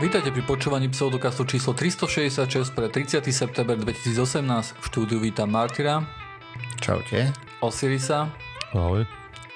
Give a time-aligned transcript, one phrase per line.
[0.00, 3.20] Vítajte pri počúvaní pseudokastu číslo 366 pre 30.
[3.28, 4.80] september 2018.
[4.80, 6.00] V štúdiu vítam Martyra,
[6.80, 7.28] Čaute.
[7.60, 8.32] Osirisa
[8.72, 9.04] Ahoj.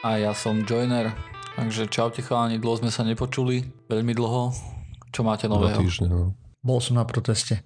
[0.05, 1.17] a ja som Joiner.
[1.55, 4.53] Takže čaute chalani, dlho sme sa nepočuli, veľmi dlho.
[5.15, 5.81] Čo máte Dva nového?
[5.81, 6.37] týždne, no.
[6.61, 7.63] Bol som na proteste.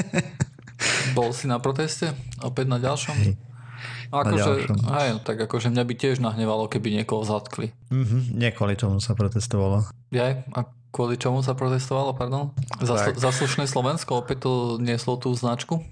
[1.18, 2.14] Bol si na proteste?
[2.40, 3.16] Opäť na ďalšom?
[3.20, 3.34] Hej.
[4.10, 7.74] No akože, hej, tak akože mňa by tiež nahnevalo, keby niekoho zatkli.
[7.92, 9.86] Mhm, nie kvôli tomu sa protestovalo.
[10.14, 12.50] Jaj, a kvôli čomu sa protestovalo, pardon?
[12.82, 13.18] Za, Tak.
[13.18, 15.82] za slušné Slovensko opäť to nieslo tú značku?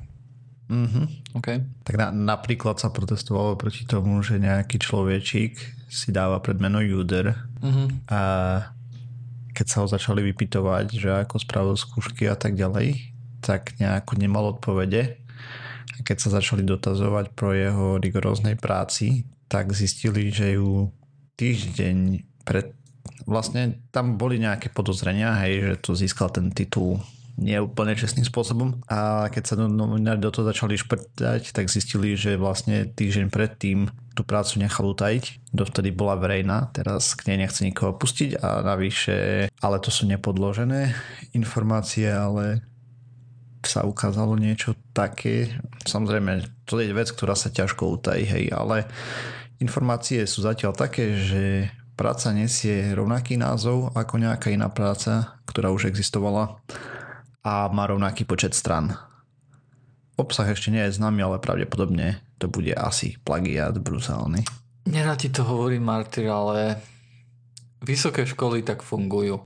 [0.68, 1.32] Mhm.
[1.40, 1.48] OK.
[1.88, 5.56] Tak na, napríklad sa protestovalo proti tomu, že nejaký človečík
[5.88, 7.32] si dáva pred meno Juder
[7.64, 8.12] Mhm.
[8.12, 8.20] a
[9.56, 13.10] keď sa ho začali vypytovať, že ako spravil skúšky a tak ďalej,
[13.42, 15.18] tak nejako nemal odpovede.
[15.98, 20.92] A keď sa začali dotazovať pro jeho rigoróznej práci, tak zistili, že ju
[21.34, 22.70] týždeň pred...
[23.28, 27.04] Vlastne tam boli nejaké podozrenia, hej, že to získal ten titul
[27.38, 28.82] nie úplne čestným spôsobom.
[28.90, 33.86] A keď sa no- novinári do toho začali šprtať, tak zistili, že vlastne týždeň predtým
[34.18, 35.54] tú prácu nechal utajiť.
[35.54, 40.90] Dovtedy bola verejná, teraz k nej nechce nikoho pustiť a navyše, ale to sú nepodložené
[41.38, 42.66] informácie, ale
[43.62, 45.54] sa ukázalo niečo také.
[45.86, 48.90] Samozrejme, to je vec, ktorá sa ťažko utají, hej, ale
[49.62, 55.90] informácie sú zatiaľ také, že práca nesie rovnaký názov ako nejaká iná práca, ktorá už
[55.90, 56.62] existovala
[57.42, 58.94] a má rovnaký počet stran.
[60.14, 64.46] Obsah ešte nie je známy, ale pravdepodobne to bude asi plagiát brutálny.
[64.86, 66.78] Nerad ti to hovorím, Martyr, ale
[67.82, 69.42] vysoké školy tak fungujú.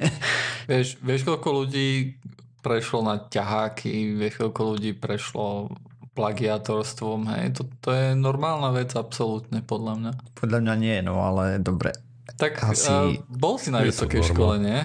[0.70, 2.16] vieš, vieš, koľko ľudí
[2.64, 5.72] prešlo na ťaháky, vieš, koľko ľudí prešlo
[6.12, 10.12] plagiátorstvom, hej, to, to je normálna vec, absolútne, podľa mňa.
[10.36, 11.96] Podľa mňa nie, no ale dobre.
[12.36, 14.84] Tak Asi bol si na vysokej škole, nie?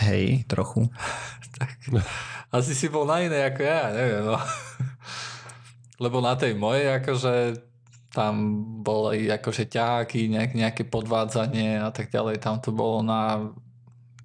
[0.00, 0.88] Hej, trochu.
[2.56, 4.38] Asi si bol na inej ako ja, neviem, no.
[6.02, 7.60] Lebo na tej mojej, akože
[8.10, 12.42] tam boli akože ťaháky, nejak, nejaké podvádzanie a tak ďalej.
[12.42, 13.52] Tam to bolo na...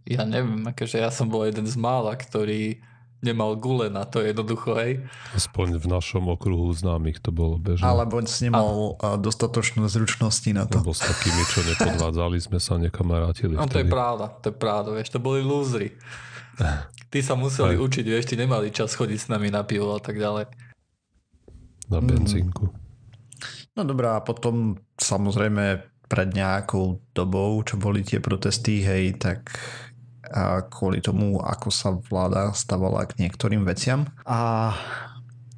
[0.06, 2.82] Ja neviem, akože ja som bol jeden z mála, ktorý
[3.26, 5.02] nemal gule na to jednoducho, hej.
[5.34, 7.82] Aspoň v našom okruhu známych to bolo bežné.
[7.82, 9.18] Alebo si nemal a...
[9.18, 10.86] dostatočnú zručnosti na to.
[10.86, 13.58] Lebo s takými, čo nepodvádzali, sme sa nekamarátili.
[13.58, 15.98] No to je pravda, to je pravda, vieš, to boli lúzry.
[17.10, 17.82] Tí sa museli Aj.
[17.82, 20.48] učiť, vieš, tí nemali čas chodiť s nami na pivo a tak ďalej.
[21.92, 22.72] Na benzínku.
[23.76, 29.52] No dobrá, a potom samozrejme pred nejakou dobou, čo boli tie protesty, hej, tak
[30.72, 34.10] kvôli tomu, ako sa vláda stavala k niektorým veciam.
[34.26, 34.74] A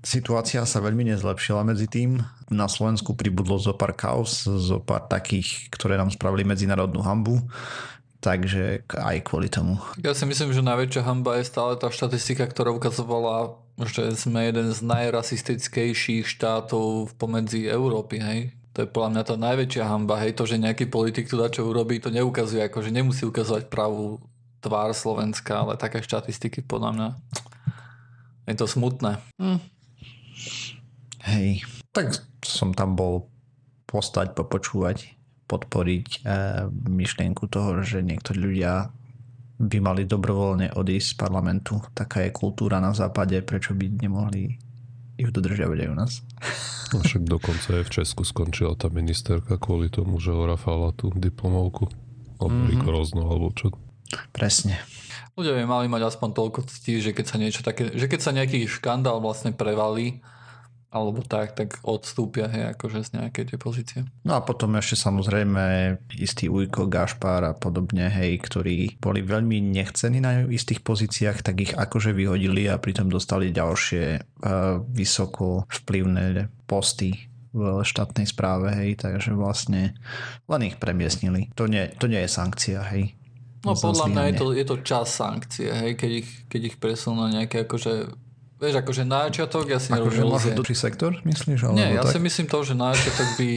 [0.04, 2.24] situácia sa veľmi nezlepšila medzi tým.
[2.48, 7.44] Na Slovensku pribudlo zo pár kaos, zo pár takých, ktoré nám spravili medzinárodnú hambu.
[8.18, 9.78] Takže aj kvôli tomu.
[10.02, 14.74] Ja si myslím, že najväčšia hamba je stále tá štatistika, ktorá ukazovala, že sme jeden
[14.74, 18.40] z najrasistickejších štátov pomedzi Európy, hej.
[18.74, 22.02] To je podľa mňa tá najväčšia hamba, hej, to, že nejaký politik tu čo urobí,
[22.02, 24.18] to neukazuje, ako že nemusí ukazovať pravú
[24.62, 27.10] tvár Slovenska, ale také štatistiky podľa mňa
[28.48, 29.20] je to smutné.
[29.38, 29.60] Hm.
[31.28, 33.28] Hej, tak som tam bol
[33.84, 36.20] postať, popočúvať, podporiť e,
[36.72, 38.92] myšlienku toho, že niektorí ľudia
[39.58, 41.82] by mali dobrovoľne odísť z parlamentu.
[41.92, 44.54] Taká je kultúra na západe, prečo by nemohli
[45.18, 46.12] ju dodržiavať aj u nás.
[46.94, 51.90] No však dokonca aj v Česku skončila tá ministerka kvôli tomu, že orafala tú diplomovku.
[52.38, 52.86] Alebo Mhm.
[52.86, 53.26] mm-hmm.
[53.26, 53.74] alebo čo.
[54.32, 54.80] Presne.
[55.38, 58.34] Ľudia by mali mať aspoň toľko ctí, že keď sa niečo také, že keď sa
[58.34, 60.26] nejaký škandál vlastne prevalí,
[60.88, 64.00] alebo tak, tak odstúpia, hej, akože z nejakej tej pozície.
[64.24, 70.24] No a potom ešte samozrejme istý Ujko, Gašpár a podobne, hej, ktorí boli veľmi nechcení
[70.24, 77.28] na istých pozíciách, tak ich akože vyhodili a pritom dostali ďalšie uh, vysoko vplyvné posty
[77.52, 79.98] v štátnej správe, hej, takže vlastne
[80.48, 81.52] len ich premiestnili.
[81.60, 83.12] To nie, to nie je sankcia, hej.
[83.66, 87.26] No podľa mňa je to, je to čas sankcie, hej, keď ich, keď ich presunú
[87.30, 87.94] nejaké akože,
[88.62, 90.54] vieš, akože na začiatok ja si Akože nerobím ilúzie.
[90.54, 91.60] do sektor, myslíš?
[91.66, 92.14] Alebo Nie, ja tak?
[92.14, 93.50] si myslím to, že na začiatok by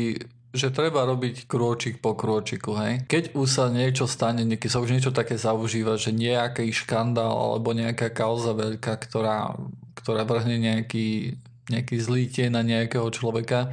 [0.51, 3.07] že treba robiť krôčik po krôčiku, hej.
[3.07, 7.71] Keď už sa niečo stane, keď sa už niečo také zaužíva, že nejaký škandál alebo
[7.71, 9.55] nejaká kauza veľká, ktorá,
[9.95, 11.39] ktorá vrhne nejaký,
[11.71, 13.71] nejaký zlý tie na nejakého človeka,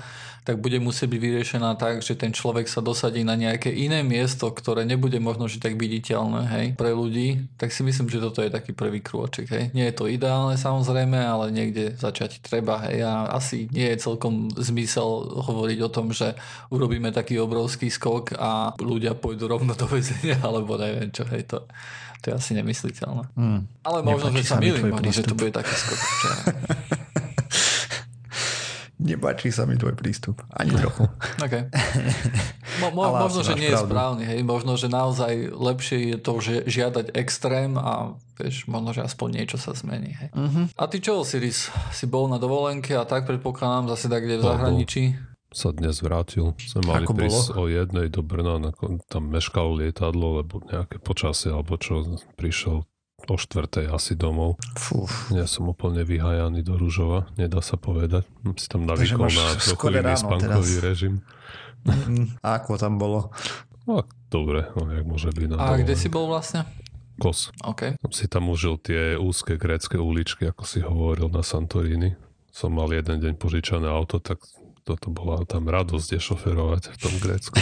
[0.47, 4.47] tak bude musieť byť vyriešená tak, že ten človek sa dosadí na nejaké iné miesto,
[4.47, 8.47] ktoré nebude možno že tak viditeľné hej, pre ľudí, tak si myslím, že toto je
[8.47, 9.51] taký prvý krôčik.
[9.51, 9.75] Hej.
[9.75, 12.79] Nie je to ideálne samozrejme, ale niekde začať treba.
[12.87, 13.03] Hej.
[13.03, 16.39] A asi nie je celkom zmysel hovoriť o tom, že
[16.71, 21.27] urobíme taký obrovský skok a ľudia pôjdu rovno do väzenia, alebo neviem čo.
[21.27, 21.67] Hej, to,
[22.23, 23.35] to je asi nemysliteľné.
[23.35, 23.67] Hmm.
[23.83, 25.99] Ale možno, že sa milím, možno, že to bude taký skok.
[25.99, 26.27] Čo...
[29.17, 30.45] Nepáči sa mi tvoj prístup.
[30.53, 31.09] Ani trochu.
[31.41, 31.65] Okay.
[32.77, 33.89] Mo, mo, možno, že nie pravdu.
[33.89, 34.23] je správny.
[34.29, 34.39] Hej.
[34.45, 39.57] Možno, že naozaj lepšie je to že žiadať extrém a vieš, možno, že aspoň niečo
[39.57, 40.13] sa zmení.
[40.13, 40.29] Hej.
[40.37, 40.65] Uh-huh.
[40.77, 41.73] A ty čo, Siris?
[41.89, 45.03] Si bol na dovolenke a tak predpokladám zase tak, kde v zahraničí?
[45.47, 46.53] sa dnes vrátil.
[46.59, 47.65] Sme mali Ako prísť bolo?
[47.65, 48.61] o jednej do Brna,
[49.09, 52.03] tam meškalo lietadlo, lebo nejaké počasie, alebo čo,
[52.37, 52.85] prišiel
[53.27, 54.55] o štvrtej asi domov.
[54.79, 55.03] Fú.
[55.35, 58.23] Ja som úplne vyhajaný do Ružova, nedá sa povedať.
[58.55, 60.87] Si tam navykol na trochu iný spánkový teraz.
[60.87, 61.13] režim.
[61.83, 63.31] Mm, a ako tam bolo?
[63.87, 65.55] No, dobre, no, jak môže byť.
[65.55, 66.67] Na a kde si bol vlastne?
[67.17, 67.49] Kos.
[67.63, 67.95] Okay.
[68.03, 72.13] Som si tam užil tie úzke grécké uličky, ako si hovoril na Santorini.
[72.51, 74.43] Som mal jeden deň požičané auto, tak
[74.87, 77.57] toto bola tam radosť je šoferovať v tom Grécku.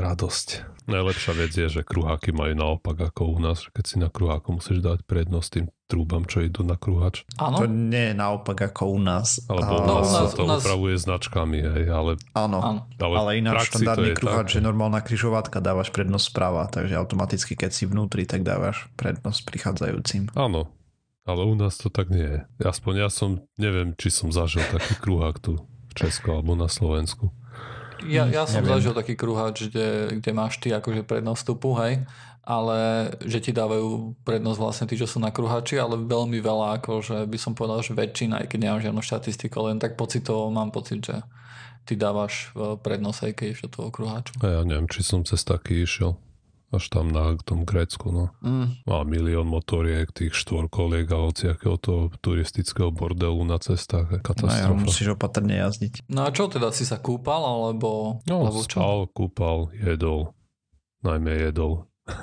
[0.00, 0.48] radosť.
[0.90, 4.58] Najlepšia vec je, že kruháky majú naopak ako u nás, že keď si na kruháku
[4.58, 7.26] musíš dať prednosť tým trúbam, čo idú na kruhač.
[7.38, 7.62] Áno.
[7.62, 9.42] To nie je naopak ako u nás.
[9.50, 10.62] Alebo u nás, no, sa to nás...
[10.62, 12.14] upravuje značkami, hej, ale...
[12.34, 17.70] Áno, ale, ale ináč štandardný kruhač, že normálna križovatka dávaš prednosť správa, takže automaticky keď
[17.74, 20.30] si vnútri, tak dávaš prednosť prichádzajúcim.
[20.38, 20.70] Áno,
[21.26, 22.40] ale u nás to tak nie je.
[22.62, 25.58] Aspoň ja som, neviem, či som zažil taký kruhák tu
[25.90, 27.34] v Česku alebo na Slovensku.
[28.08, 28.80] Ja, ja som Neviem.
[28.80, 32.04] zažil taký kruháč, kde, kde máš ty akože prednosť vstupu, hej,
[32.40, 37.28] ale že ti dávajú prednosť vlastne tí, čo sú na kruháči, ale veľmi veľa, akože
[37.28, 41.04] by som povedal, že väčšina, aj keď nemám žiadnu štatistiku, len tak pocitovo mám pocit,
[41.04, 41.20] že
[41.84, 44.32] ty dávaš e, prednosť aj keď do toho kruháču.
[44.40, 46.16] A ja neviem, či som cez taký išiel
[46.70, 48.30] až tam na tom Grécku, no.
[48.46, 48.78] Mm.
[48.86, 54.22] Má milión motoriek, tých štvorkoliek a hociakého toho turistického bordelu na cestách.
[54.22, 54.70] Katastrofa.
[54.70, 56.06] No ja, musíš opatrne jazdiť.
[56.06, 58.22] No a čo teda, si sa kúpal, alebo...
[58.30, 58.78] No, alebo čo?
[58.78, 60.30] spal, kúpal, jedol.
[61.02, 61.90] Najmä jedol.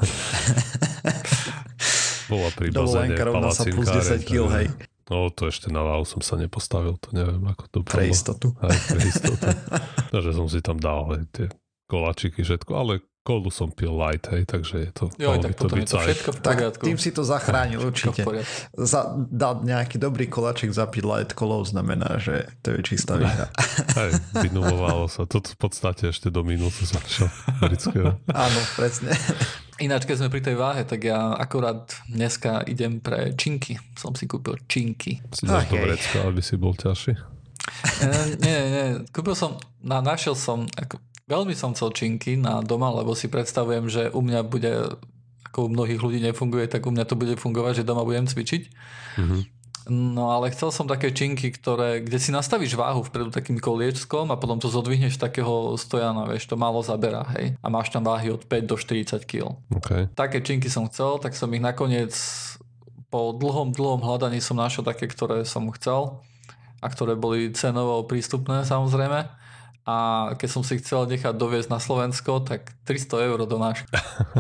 [2.32, 3.76] Bola pri bazene palacinkáre.
[3.76, 4.68] plus 10 kg, hej.
[5.08, 7.96] No to ešte na váhu som sa nepostavil, to neviem ako to bolo.
[7.96, 8.52] Pre istotu.
[8.60, 9.48] Aj pre istotu.
[10.14, 11.48] Takže som si tam dal aj tie
[11.88, 15.12] kolačiky, všetko, ale kolu som pil light, hej, takže je to...
[15.20, 16.80] Jo, tak to potom je to všetko v poriadku.
[16.80, 18.24] Tak tým si to zachránil určite.
[18.72, 23.52] Za, dať nejaký dobrý kolačik zapiť light kolou znamená, že to je čistá výhra.
[24.00, 24.16] Hej,
[24.48, 25.28] vynulovalo sa.
[25.28, 27.28] Toto v podstate ešte do minútu začal
[28.32, 29.12] Áno, presne.
[29.78, 33.76] Ináč, keď sme pri tej váhe, tak ja akorát dneska idem pre činky.
[33.94, 35.20] Som si kúpil činky.
[35.36, 35.68] Si okay.
[35.68, 37.14] do vrecka, aby si bol ťažší?
[38.40, 38.86] nie, nie, nie.
[39.12, 40.98] Kúpil som, na, našiel som, ako,
[41.28, 44.96] Veľmi som chcel činky na doma, lebo si predstavujem, že u mňa bude,
[45.52, 48.64] ako u mnohých ľudí nefunguje, tak u mňa to bude fungovať, že doma budem cvičiť.
[49.20, 49.42] Mm-hmm.
[49.92, 54.40] No ale chcel som také činky, ktoré, kde si nastavíš váhu vpredu takým koliečkom a
[54.40, 57.56] potom to zodvihneš takého stojana, vieš, to málo zaberá, hej.
[57.64, 59.56] A máš tam váhy od 5 do 40 kg.
[59.80, 60.12] Okay.
[60.12, 62.12] Také činky som chcel, tak som ich nakoniec
[63.08, 66.20] po dlhom, dlhom hľadaní som našiel také, ktoré som chcel
[66.84, 69.47] a ktoré boli cenovo prístupné samozrejme
[69.88, 69.96] a
[70.36, 73.88] keď som si chcel nechať doviezť na Slovensko, tak 300 eur do náš.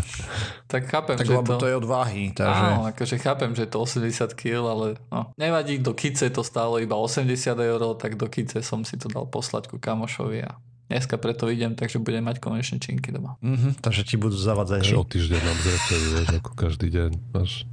[0.72, 1.56] tak chápem, tak že to...
[1.56, 2.36] to je od váhy.
[2.36, 2.52] Takže...
[2.52, 6.84] Áno, akože chápem, že je to 80 kg, ale no, nevadí, do kice to stálo
[6.84, 7.32] iba 80
[7.64, 10.60] eur, tak do kice som si to dal poslať ku kamošovi a
[10.92, 13.40] dneska preto idem, takže budem mať konečne činky doma.
[13.40, 14.84] Mm-hmm, takže ti budú zavadzať.
[14.84, 17.64] Takže o týždeň nám zrepejú, vieš, ako každý deň máš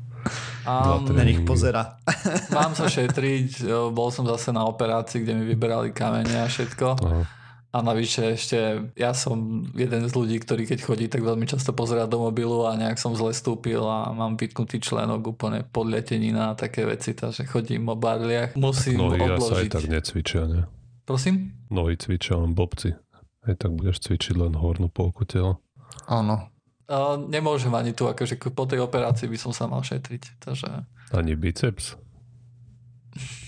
[0.64, 2.00] Um, na nich pozera.
[2.48, 6.96] Mám sa šetriť, bol som zase na operácii, kde mi vyberali kamene a všetko.
[6.96, 7.43] Aha
[7.74, 8.58] a navyše ešte
[8.94, 12.78] ja som jeden z ľudí, ktorý keď chodí, tak veľmi často pozerá do mobilu a
[12.78, 17.90] nejak som zle stúpil a mám vytknutý členok úplne podľatenina a také veci, takže chodím
[17.90, 18.54] o barliach.
[18.54, 19.58] Musím tak nohy odložiť.
[19.58, 20.62] aj tak necvičia, ne?
[21.02, 21.50] Prosím?
[21.66, 22.94] Nohy cvičia len bobci.
[23.42, 25.58] Aj tak budeš cvičiť len hornú polku tela.
[26.06, 26.46] Áno.
[26.86, 30.38] A nemôžem ani tu, akože po tej operácii by som sa mal šetriť.
[30.46, 30.68] Takže...
[31.10, 31.98] Ani biceps?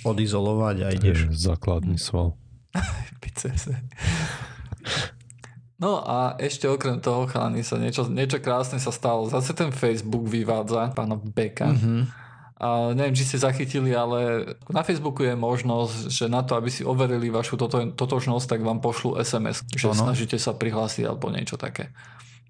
[0.02, 1.30] Odizolovať a ideš.
[1.30, 2.35] Základný sval.
[3.23, 3.73] Biceps.
[5.76, 9.28] No a ešte okrem toho, chalani, sa niečo, niečo krásne sa stalo.
[9.28, 11.68] Zase ten Facebook vyvádza pána Beka.
[11.68, 12.00] Mm-hmm.
[12.56, 16.88] A neviem, či ste zachytili, ale na Facebooku je možnosť, že na to, aby si
[16.88, 20.09] overili vašu toto, totožnosť, tak vám pošlu SMS, že ano.
[20.09, 21.92] snažíte sa prihlásiť alebo niečo také.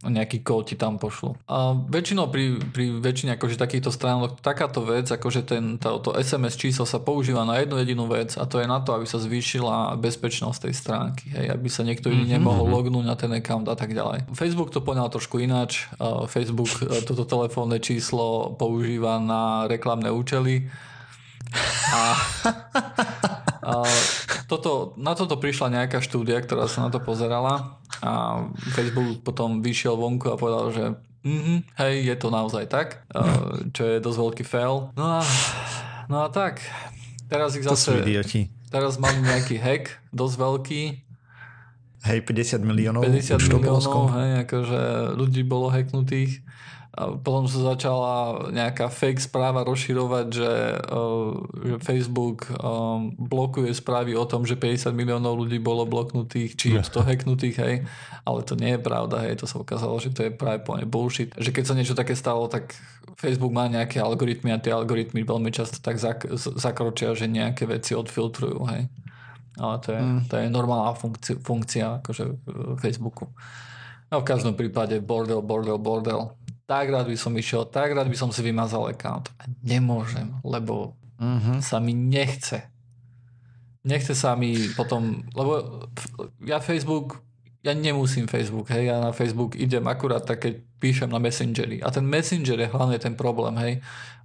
[0.05, 1.33] Nejaký kód ti tam pošlu.
[1.49, 6.61] A väčšinou pri, pri väčšine akože takýchto stránok takáto vec, akože ten, to, to SMS
[6.61, 9.97] číslo sa používa na jednu jedinú vec a to je na to, aby sa zvýšila
[9.97, 12.37] bezpečnosť tej stránky, hej, aby sa niekto iný mm-hmm.
[12.37, 14.29] nemohol lognúť na ten account a tak ďalej.
[14.37, 15.89] Facebook to poňal trošku ináč.
[16.29, 20.69] Facebook e, toto telefónne číslo používa na reklamné účely
[21.95, 22.03] a
[24.47, 28.45] toto, na toto prišla nejaká štúdia, ktorá sa na to pozerala a
[28.75, 30.85] Facebook potom vyšiel vonku a povedal, že
[31.27, 33.03] mm-hmm, hej, je to naozaj tak,
[33.75, 34.95] čo je dosť veľký fail.
[34.95, 35.21] No a,
[36.07, 36.63] no a tak,
[37.27, 37.99] teraz ich zase...
[38.67, 40.83] Teraz mám nejaký hack, dosť veľký.
[42.03, 43.03] Hej, 50 miliónov.
[43.07, 44.81] 50 miliónov, hej, akože
[45.15, 46.43] ľudí bolo hacknutých
[46.97, 48.13] potom sa začala
[48.49, 50.53] nejaká fake správa rozširovať, že,
[50.89, 56.73] uh, že Facebook um, blokuje správy o tom, že 50 miliónov ľudí bolo bloknutých, či
[56.89, 57.75] to hacknutých, hej.
[58.25, 59.37] Ale to nie je pravda, hej.
[59.45, 61.37] To sa ukázalo, že to je práve plne bullshit.
[61.37, 62.73] Že keď sa niečo také stalo, tak
[63.21, 67.93] Facebook má nejaké algoritmy a tie algoritmy veľmi často tak zak- zakročia, že nejaké veci
[67.93, 68.89] odfiltrujú, hej.
[69.61, 70.21] Ale to je, mm.
[70.33, 73.29] to je normálna funkcia, funkcia akože v Facebooku.
[74.09, 76.33] No v každom prípade bordel, bordel, bordel
[76.67, 79.31] tak rád by som išiel, tak rád by som si vymazal account.
[79.39, 81.63] A nemôžem, lebo uh-huh.
[81.63, 82.67] sa mi nechce.
[83.87, 85.87] Nechce sa mi potom, lebo
[86.43, 87.23] ja Facebook,
[87.63, 91.79] ja nemusím Facebook, hej, ja na Facebook idem akurát tak, keď píšem na Messengeri.
[91.83, 93.75] A ten Messenger je hlavne ten problém, hej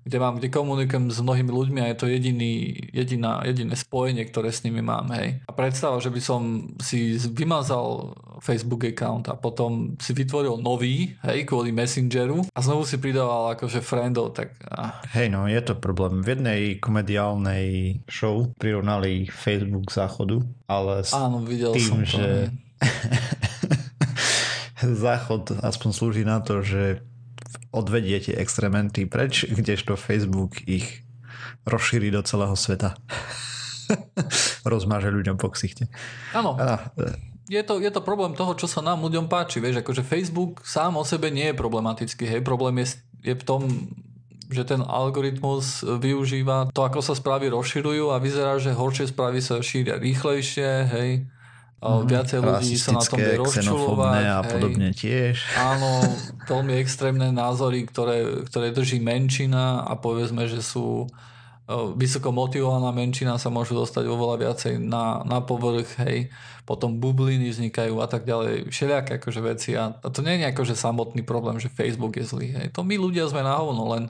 [0.02, 4.50] kde mám, kde komunikujem s mnohými ľuďmi a je to jediný, jediná, jediné spojenie, ktoré
[4.50, 5.42] s nimi mám, hej.
[5.46, 6.42] A predstava, že by som
[6.82, 12.98] si vymazal Facebook account a potom si vytvoril nový, hej, kvôli Messengeru a znovu si
[12.98, 14.58] pridával akože friendov, tak...
[14.66, 14.98] Ah.
[15.14, 16.26] Hej, no, je to problém.
[16.26, 22.28] V jednej komediálnej show prirovnali Facebook záchodu, ale s Áno, videl tým, som to, že
[25.06, 27.06] záchod aspoň slúži na to, že
[27.72, 31.08] odvedie tie extrementy preč, kdežto Facebook ich
[31.64, 33.00] rozšíri do celého sveta.
[34.68, 35.88] Rozmáže ľuďom po ksichte.
[36.36, 36.56] Áno.
[36.60, 37.16] E.
[37.52, 39.60] Je to, je to problém toho, čo sa nám ľuďom páči.
[39.60, 42.24] Vieš, akože Facebook sám o sebe nie je problematický.
[42.28, 42.42] Hej.
[42.48, 42.96] Problém je,
[43.28, 43.68] je v tom,
[44.52, 49.60] že ten algoritmus využíva to, ako sa správy rozširujú a vyzerá, že horšie správy sa
[49.64, 51.10] šíria rýchlejšie, hej
[51.82, 54.22] Mm, viacej ľudí sa na tom vie rozčulovať.
[54.22, 55.02] a podobne hej.
[55.02, 55.36] tiež.
[55.58, 56.06] Áno,
[56.46, 61.10] veľmi extrémne názory, ktoré, ktoré drží menšina a povedzme, že sú
[61.96, 66.28] vysoko motivovaná menšina sa môžu dostať oveľa viacej na, na povrch, hej,
[66.68, 70.76] potom bubliny vznikajú a tak ďalej, všelijaké akože veci a, a to nie je akože
[70.76, 74.04] samotný problém, že Facebook je zlý, hej, to my ľudia sme na hovno, len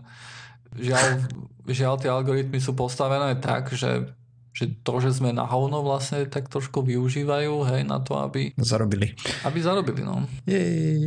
[0.74, 1.28] žiaľ,
[1.68, 4.10] žiaľ tie algoritmy sú postavené tak, že
[4.52, 8.52] že to, že sme na hovno vlastne tak trošku využívajú, hej, na to, aby...
[8.60, 9.16] Zarobili.
[9.48, 10.28] Aby zarobili, no.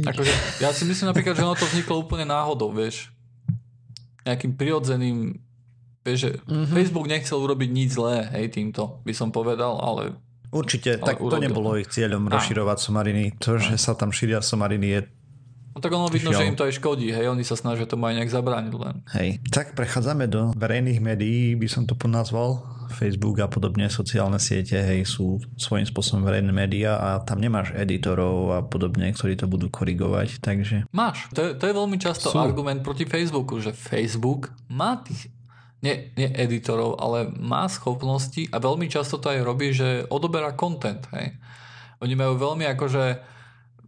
[0.08, 0.32] Akože,
[0.64, 3.12] ja si myslím napríklad, že ono to vzniklo úplne náhodou, vieš.
[4.24, 5.36] Nejakým prirodzeným,
[6.00, 6.72] vieš, že mm-hmm.
[6.72, 10.16] Facebook nechcel urobiť nič zlé, hej, týmto by som povedal, ale...
[10.48, 11.36] Určite, ale tak urobil.
[11.36, 13.36] to nebolo ich cieľom rozširovať somariny.
[13.42, 15.00] To, že sa tam šíria somariny je
[15.74, 18.14] No tak ono vidno, že im to aj škodí, hej, oni sa snažia to aj
[18.14, 19.02] nejak zabrániť len.
[19.10, 22.62] Hej, tak prechádzame do verejných médií, by som to ponazval.
[22.90, 28.52] Facebook a podobne sociálne siete hej, sú svojím spôsobom verejné médiá a tam nemáš editorov
[28.52, 30.84] a podobne, ktorí to budú korigovať, takže...
[30.90, 31.30] Máš.
[31.32, 32.38] To je, to je veľmi často sú.
[32.40, 35.32] argument proti Facebooku, že Facebook má tých
[35.84, 41.04] nie, nie editorov, ale má schopnosti a veľmi často to aj robí, že odoberá content.
[41.12, 41.36] Hej.
[42.00, 43.20] Oni majú veľmi akože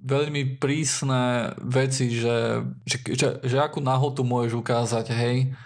[0.07, 5.57] veľmi prísne veci, že, že, že, že akú nahotu môžeš ukázať, hej.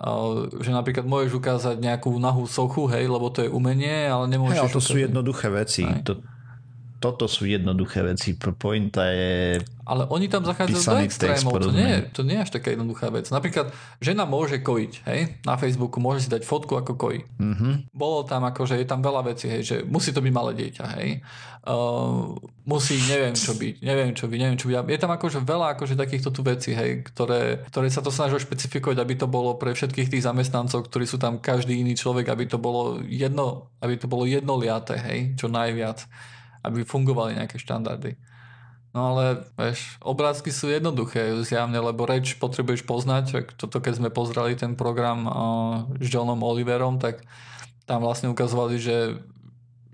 [0.00, 4.56] Uh, že napríklad môžeš ukázať nejakú nahú sochu, hej, lebo to je umenie, ale nemôžeš...
[4.56, 4.88] Hej, ale to ukázať...
[4.88, 5.84] sú jednoduché veci.
[6.08, 6.24] To,
[7.00, 8.36] toto sú jednoduché veci.
[8.36, 9.58] Pointa je
[9.90, 11.58] ale oni tam zachádzajú do extrémov.
[11.58, 13.26] To nie, je, to nie je až taká jednoduchá vec.
[13.34, 15.42] Napríklad, žena môže kojiť, hej?
[15.42, 17.26] Na Facebooku môže si dať fotku, ako kojí.
[17.26, 17.90] Mm-hmm.
[17.90, 21.26] Bolo tam že je tam veľa vecí, hej, že musí to byť malé dieťa, hej?
[21.66, 22.38] Uh,
[22.70, 24.94] musí, neviem čo byť, neviem čo byť, neviem čo byť.
[24.94, 28.96] Je tam akože veľa akože takýchto tu vecí, hej, ktoré, ktoré sa to snažia špecifikovať,
[29.02, 32.62] aby to bolo pre všetkých tých zamestnancov, ktorí sú tam každý iný človek, aby to
[32.62, 36.06] bolo jedno, aby to bolo jednoliaté, hej, čo najviac,
[36.64, 38.16] aby fungovali nejaké štandardy.
[38.90, 43.54] No ale vieš, obrázky sú jednoduché zjavne, lebo reč potrebuješ poznať.
[43.54, 45.32] Toto keď sme pozreli ten program uh,
[46.02, 47.22] s Johnom Oliverom, tak
[47.86, 49.14] tam vlastne ukazovali, že,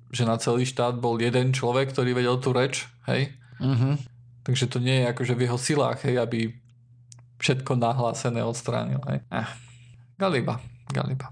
[0.08, 3.36] že na celý štát bol jeden človek, ktorý vedel tú reč, hej?
[3.60, 4.00] Uh-huh.
[4.48, 6.56] Takže to nie je akože v jeho silách, hej, aby
[7.36, 9.20] všetko nahlásené odstránil, hej.
[9.28, 9.48] Eh.
[10.16, 10.56] Galiba,
[10.88, 11.28] Galiba.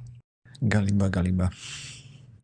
[0.61, 1.49] Galiba, Galiba.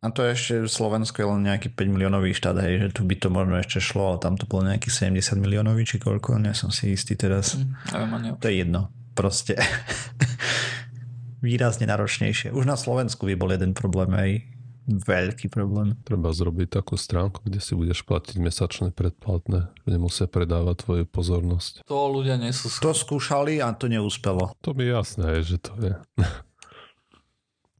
[0.01, 3.21] A to je ešte Slovensko je len nejaký 5 miliónový štát, hej, že tu by
[3.21, 6.73] to možno ešte šlo, ale tam to bolo nejaký 70 miliónový, či koľko, nie som
[6.73, 7.53] si istý teraz.
[7.53, 9.61] Mm, to je jedno, proste.
[11.45, 12.49] Výrazne náročnejšie.
[12.49, 14.31] Už na Slovensku by bol jeden problém, hej,
[14.89, 15.93] veľký problém.
[16.01, 21.85] Treba zrobiť takú stránku, kde si budeš platiť mesačné predplatné, kde musia predávať tvoju pozornosť.
[21.85, 22.85] To ľudia nie sú skúšali.
[22.89, 24.49] To skúšali a to neúspelo.
[24.65, 25.93] To mi jasné že to je.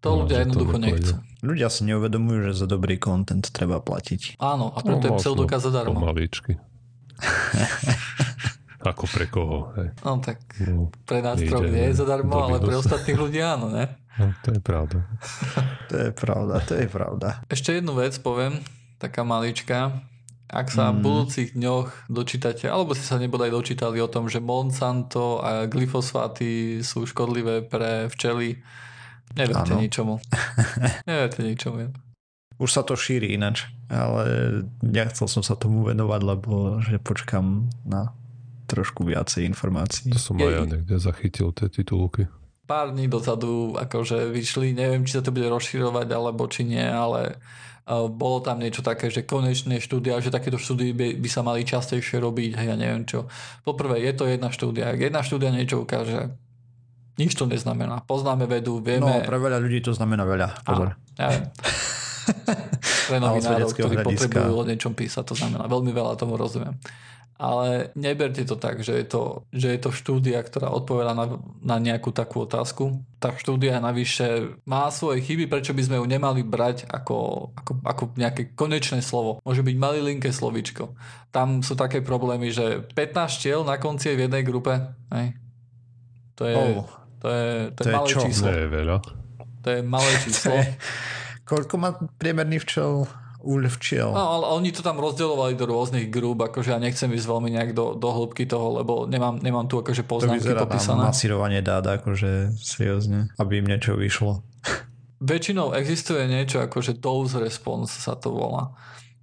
[0.01, 1.13] To no, ľudia jednoducho to nechcú.
[1.41, 4.41] Ľudia si neuvedomujú, že za dobrý content treba platiť.
[4.41, 5.97] Áno, a preto no, je pseudoka zadarmo.
[5.97, 6.57] Pomaličky.
[8.81, 9.69] Ako pre koho?
[9.77, 9.93] Hej.
[10.01, 13.93] No tak no, pre nás troch nie je zadarmo, ale pre ostatných ľudí áno, ne?
[14.17, 15.05] No, to je pravda.
[15.89, 17.27] to je pravda, to je pravda.
[17.45, 18.57] Ešte jednu vec poviem,
[18.97, 20.01] taká malička.
[20.51, 20.93] Ak sa mm.
[20.93, 26.83] v budúcich dňoch dočítate, alebo ste sa nebodaj dočítali o tom, že Monsanto a glyfosfáty
[26.83, 28.59] sú škodlivé pre včely,
[29.35, 30.19] Neverte ničomu.
[31.09, 31.91] Neverte ničomu.
[32.61, 38.13] Už sa to šíri inač, ale nechcel som sa tomu venovať, lebo že počkam na
[38.69, 40.13] trošku viacej informácií.
[40.13, 42.29] To som aj ja niekde zachytil tie titulky.
[42.69, 47.35] Pár dní dozadu akože vyšli, neviem, či sa to bude rozširovať alebo či nie, ale
[47.35, 51.67] uh, bolo tam niečo také, že konečné štúdia, že takéto štúdie by, by sa mali
[51.67, 53.27] častejšie robiť, hej, ja neviem čo.
[53.67, 54.95] Poprvé, je to jedna štúdia.
[54.95, 56.31] Ak jedna štúdia niečo ukáže,
[57.19, 58.03] nič to neznamená.
[58.07, 59.07] Poznáme vedu, vieme...
[59.07, 60.63] No, pre veľa ľudí to znamená veľa.
[60.63, 60.95] Pozor.
[60.95, 61.45] Áno, ja viem.
[63.09, 66.77] pre novinárov, ktorí potrebujú o niečom písať, to znamená veľmi veľa, tomu rozumiem.
[67.41, 71.81] Ale neberte to tak, že je to, že je to štúdia, ktorá odpoveda na, na
[71.81, 73.01] nejakú takú otázku.
[73.17, 78.03] Tá štúdia navyše má svoje chyby, prečo by sme ju nemali brať ako, ako, ako
[78.13, 79.41] nejaké konečné slovo.
[79.41, 80.93] Môže byť malilinké slovičko.
[81.33, 84.77] Tam sú také problémy, že 15 štiel na konci je v jednej grupe.
[85.09, 85.33] Hej.
[86.37, 86.85] To je, oh.
[87.21, 88.19] To je, to, to je malé čo?
[88.25, 88.45] číslo.
[88.49, 88.97] To je veľa.
[89.61, 90.53] To je malé číslo.
[90.57, 90.69] je,
[91.45, 93.05] koľko má priemerný včel?
[93.41, 94.13] Úľ včiel.
[94.13, 97.73] No, ale oni to tam rozdielovali do rôznych grúb, akože ja nechcem ísť veľmi nejak
[97.73, 101.09] do, do hĺbky toho, lebo nemám, nemám tu akože poznámky to popísané.
[101.09, 104.45] To masírovanie dát, akože seriózne, aby im niečo vyšlo.
[105.25, 108.77] Väčšinou existuje niečo akože dose response sa to volá.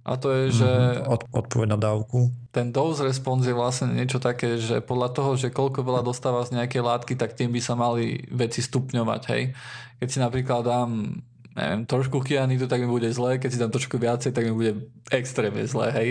[0.07, 0.69] A to je, že...
[0.69, 1.11] Mm-hmm.
[1.11, 2.31] Od, odpoveď na dávku.
[2.49, 6.55] Ten dose response je vlastne niečo také, že podľa toho, že koľko veľa dostáva z
[6.55, 9.53] nejakej látky, tak tým by sa mali veci stupňovať, hej.
[10.01, 11.21] Keď si napríklad dám
[11.53, 14.73] neviem, trošku kianitu, tak mi bude zle, keď si dám trošku viacej, tak mi bude
[15.11, 16.09] extrémne zle, hej.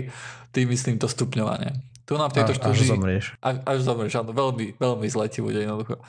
[0.53, 1.73] Tým myslím to stupňovanie.
[2.05, 2.89] Tu nám v tejto až, štúdii...
[2.89, 3.25] Až zomrieš.
[3.41, 6.01] Až, až zomrieš, áno, veľmi, veľmi zle ti bude jednoducho.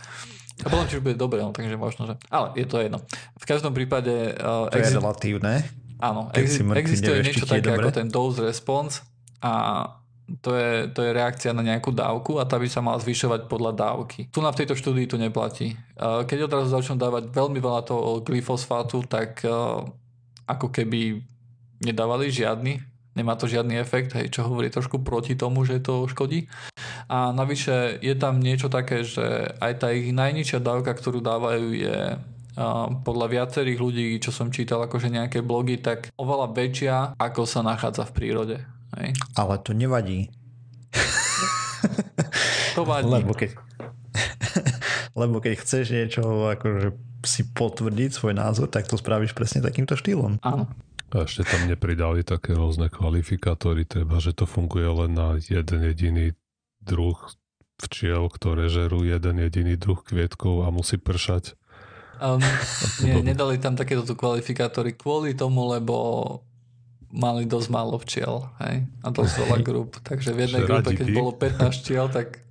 [0.59, 2.15] A potom či už bude dobre, no, takže možno, že...
[2.27, 2.99] Ale je to jedno.
[3.39, 4.35] V každom prípade...
[4.35, 4.91] Uh, to exi...
[4.91, 5.53] je relatívne.
[5.99, 7.91] Áno, ex- existuje niečo také dobre.
[7.91, 9.03] ako ten dose response
[9.43, 9.83] a
[10.39, 13.73] to je, to je reakcia na nejakú dávku a tá by sa mala zvyšovať podľa
[13.73, 14.29] dávky.
[14.29, 15.73] Tu na v tejto štúdii to neplatí.
[15.99, 19.41] Keď odrazu začnú dávať veľmi veľa toho glyfosfátu, tak
[20.45, 21.25] ako keby
[21.81, 22.77] nedávali žiadny,
[23.17, 26.45] nemá to žiadny efekt, hej, čo hovorí trošku proti tomu, že to škodí.
[27.09, 31.97] A navyše je tam niečo také, že aj tá ich najnižšia dávka, ktorú dávajú je
[33.07, 38.03] podľa viacerých ľudí, čo som čítal akože nejaké blogy, tak oveľa väčšia, ako sa nachádza
[38.09, 38.57] v prírode.
[38.99, 39.15] Hej.
[39.39, 40.27] Ale to nevadí.
[42.75, 43.07] to vadí.
[43.07, 43.55] Lebo keď,
[45.15, 50.39] lebo keď chceš niečo akože si potvrdiť svoj názor, tak to spravíš presne takýmto štýlom.
[50.43, 50.67] Áno.
[51.09, 56.37] A ešte tam nepridali také rôzne kvalifikátory, treba, že to funguje len na jeden jediný
[56.85, 57.17] druh
[57.81, 61.58] včiel, ktoré žerú jeden jediný druh kvietkov a musí pršať.
[62.19, 62.43] Um,
[62.99, 65.95] nie, nedali tam takéto kvalifikátory kvôli tomu, lebo
[67.09, 68.85] mali dosť málo včiel hej?
[69.01, 69.97] a dosť veľa grup.
[70.03, 72.43] Takže v jednej grupe, keď bolo 15 včiel, tak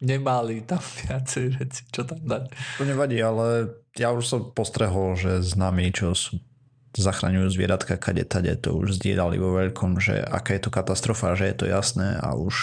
[0.00, 2.42] nemali tam viacej veci, čo tam dať.
[2.80, 6.40] To nevadí, ale ja už som postrehol, že známi, čo sú
[6.96, 11.54] zachraňujú zvieratka kade tade, to už zdieľali vo veľkom, že aká je to katastrofa, že
[11.54, 12.54] je to jasné a už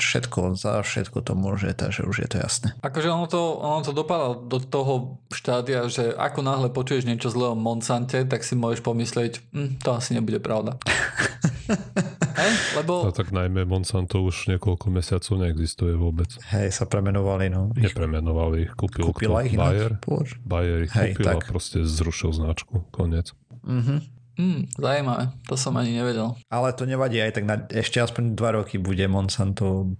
[0.00, 2.72] všetko, za všetko to môže, takže už je to jasné.
[2.80, 7.52] Akože ono to, ono to dopadá do toho štádia, že ako náhle počuješ niečo zlé
[7.52, 10.80] o Monsante, tak si môžeš pomyslieť, hm, to asi nebude pravda.
[12.36, 13.08] Hej, lebo...
[13.08, 16.28] A tak najmä Monsanto už niekoľko mesiacov neexistuje vôbec.
[16.52, 17.72] Hej, sa premenovali, no.
[17.72, 19.96] Nepremenovali kúpil Kúpila ich Bayer.
[20.44, 21.36] Bayer ich Hej, kúpil tak.
[21.42, 23.32] a proste zrušil značku, koniec.
[23.66, 23.96] Mhm.
[24.36, 26.36] Mm, zaujímavé, to som ani nevedel.
[26.52, 29.96] Ale to nevadí, aj tak na, ešte aspoň dva roky bude Monsanto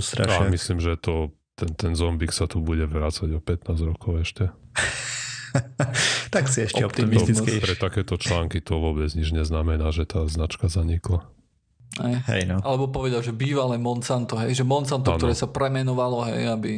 [0.00, 0.48] strašne.
[0.48, 4.48] Ja myslím, že to, ten, ten zombik sa tu bude vrácať o 15 rokov ešte.
[6.34, 7.60] tak si ešte optimistický.
[7.60, 11.26] Pre takéto články to vôbec nič neznamená, že tá značka zanikla.
[11.96, 12.14] Hej.
[12.28, 12.56] Hej, no.
[12.60, 15.18] Alebo povedal, že bývalé Monsanto, hej, že Monsanto, ano.
[15.20, 16.72] ktoré sa premenovalo, hej, aby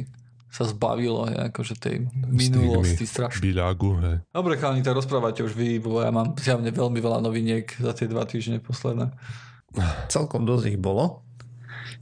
[0.48, 3.44] sa zbavilo akože tej minulosti strašne.
[3.44, 4.16] Biľagu, hej.
[4.32, 8.08] Dobre, chalani, tak rozprávate už vy, bo ja mám zjavne veľmi veľa noviniek za tie
[8.08, 9.12] dva týždne posledné.
[10.08, 11.27] Celkom dosť ich bolo.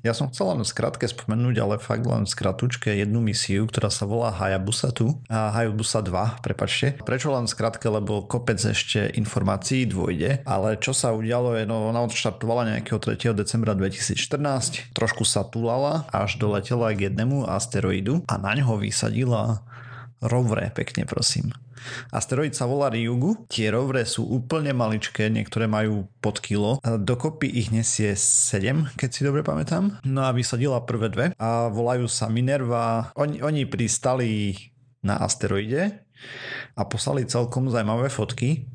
[0.05, 4.35] Ja som chcel len skrátke spomenúť, ale fakt len skratučke jednu misiu, ktorá sa volá
[4.35, 6.99] Hayabusa 2 a Hayabusa 2, prepačte.
[7.03, 12.05] Prečo len skrátke, lebo kopec ešte informácií dôjde, ale čo sa udialo je, no ona
[12.05, 13.33] odštartovala nejakého 3.
[13.33, 19.63] decembra 2014, trošku sa tulala, až doletela k jednému asteroidu a na ňo vysadila
[20.23, 21.53] rovre, pekne prosím.
[22.11, 23.47] Asteroid sa volá Ryugu.
[23.47, 26.83] Tie rovre sú úplne maličké, niektoré majú pod kilo.
[26.83, 30.03] Dokopy ich nesie 7, keď si dobre pamätám.
[30.03, 33.15] No a vysadila prvé dve a volajú sa Minerva.
[33.15, 34.57] Oni, oni pristali
[35.07, 36.03] na asteroide
[36.75, 38.67] a poslali celkom zaujímavé fotky.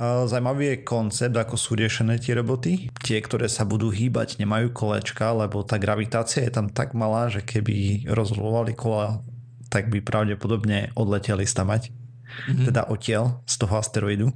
[0.00, 2.88] Zajímavý je koncept, ako sú riešené tie roboty.
[3.04, 7.44] Tie, ktoré sa budú hýbať, nemajú kolečka, lebo tá gravitácia je tam tak malá, že
[7.44, 9.20] keby rozvolovali kola,
[9.70, 12.66] tak by pravdepodobne odleteli stavať mm-hmm.
[12.70, 14.28] teda odtiaľ z toho asteroidu.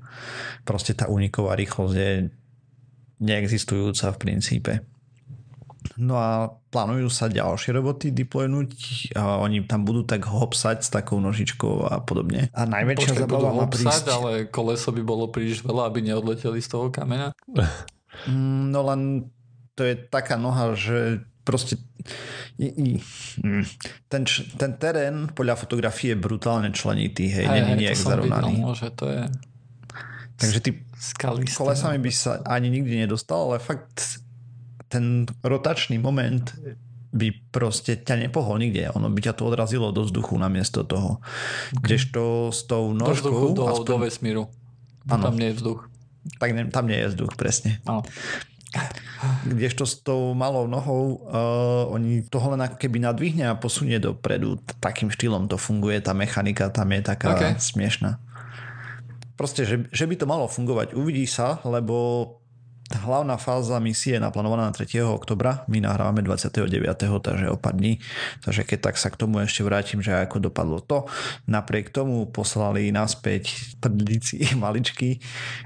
[0.62, 2.12] Proste tá uniková rýchlosť je
[3.22, 4.72] neexistujúca v princípe.
[6.00, 8.70] No a plánujú sa ďalšie roboty deploynúť
[9.14, 12.48] a oni tam budú tak hopsať s takou nožičkou a podobne.
[12.56, 14.08] A najväčšia Počkej, zabava má prísť...
[14.10, 17.30] ale koleso by bolo príliš veľa, aby neodleteli z toho kameňa?
[18.30, 19.26] Mm, no len
[19.74, 21.76] to je taká noha, že proste
[22.58, 23.62] mm,
[24.08, 24.22] ten,
[24.58, 28.64] ten terén podľa fotografie je brutálne členitý, hej, je nejak zarovnaný.
[28.64, 29.22] Videl, že to je
[30.34, 30.70] Takže ty
[31.54, 34.18] kolesami by sa ani nikdy nedostal, ale fakt
[34.90, 36.54] ten rotačný moment
[37.14, 38.90] by proste ťa nepohol nikde.
[38.98, 41.22] Ono by ťa to odrazilo do vzduchu namiesto toho.
[41.70, 41.94] Okay.
[41.94, 43.06] Kdežto s tou nožkou...
[43.06, 43.86] Do vzduchu, do, aspoň...
[43.86, 44.42] do vesmíru.
[45.06, 45.30] Ano.
[45.30, 45.80] Tam nie je vzduch.
[46.42, 47.78] Tak ne, tam nie je vzduch, presne.
[47.86, 48.02] Ano.
[49.48, 54.60] Kdežto s tou malou nohou uh, oni toho len ako keby nadvihne a posunie dopredu.
[54.82, 57.52] Takým štýlom to funguje, tá mechanika tam je taká okay.
[57.56, 58.20] smiešná.
[59.34, 62.38] Proste, že, že by to malo fungovať, uvidí sa, lebo
[63.02, 65.02] hlavná fáza misie je naplánovaná na 3.
[65.06, 66.60] oktobra, my nahrávame 29.
[67.22, 67.98] takže o pár dní,
[68.44, 71.08] takže keď tak sa k tomu ešte vrátim, že ako dopadlo to.
[71.50, 75.18] Napriek tomu poslali naspäť prdlici maličky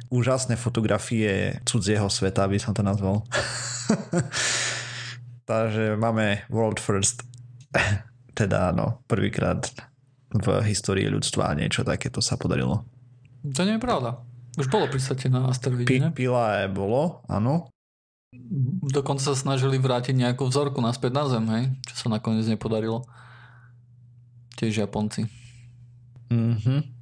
[0.08, 3.24] úžasné fotografie cudzieho sveta, by som to nazval.
[5.50, 7.24] takže máme world first.
[8.38, 9.66] teda no, prvýkrát
[10.30, 12.84] v histórii ľudstva niečo takéto sa podarilo.
[13.42, 14.27] To nie je pravda.
[14.58, 16.10] Už bolo pristate na asteroide, ne?
[16.10, 17.70] Pila je bolo, áno.
[18.84, 21.64] Dokonca sa snažili vrátiť nejakú vzorku naspäť na Zem, hej?
[21.86, 23.06] Čo sa nakoniec nepodarilo.
[24.58, 25.30] Tiež Japonci.
[26.28, 26.98] Mhm.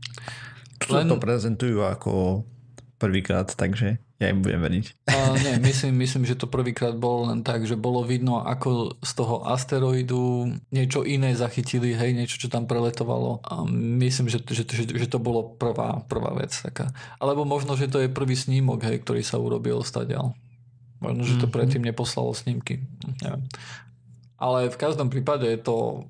[0.87, 1.09] Len...
[1.09, 2.45] to prezentujú ako
[2.97, 5.13] prvýkrát, takže ja im budem veriť.
[5.13, 9.13] A nie, myslím, myslím, že to prvýkrát bolo len tak, že bolo vidno, ako z
[9.13, 13.45] toho asteroidu niečo iné zachytili, hej, niečo, čo tam preletovalo.
[13.45, 13.69] A
[14.01, 16.97] myslím, že, že, že, že to bolo prvá, prvá vec taká.
[17.21, 20.33] Alebo možno, že to je prvý snímok, hej, ktorý sa urobil stadiaľ.
[20.97, 21.53] Možno, že to mm-hmm.
[21.53, 22.81] predtým neposlalo snímky.
[23.21, 23.45] Neviem.
[24.41, 26.09] Ale v každom prípade je to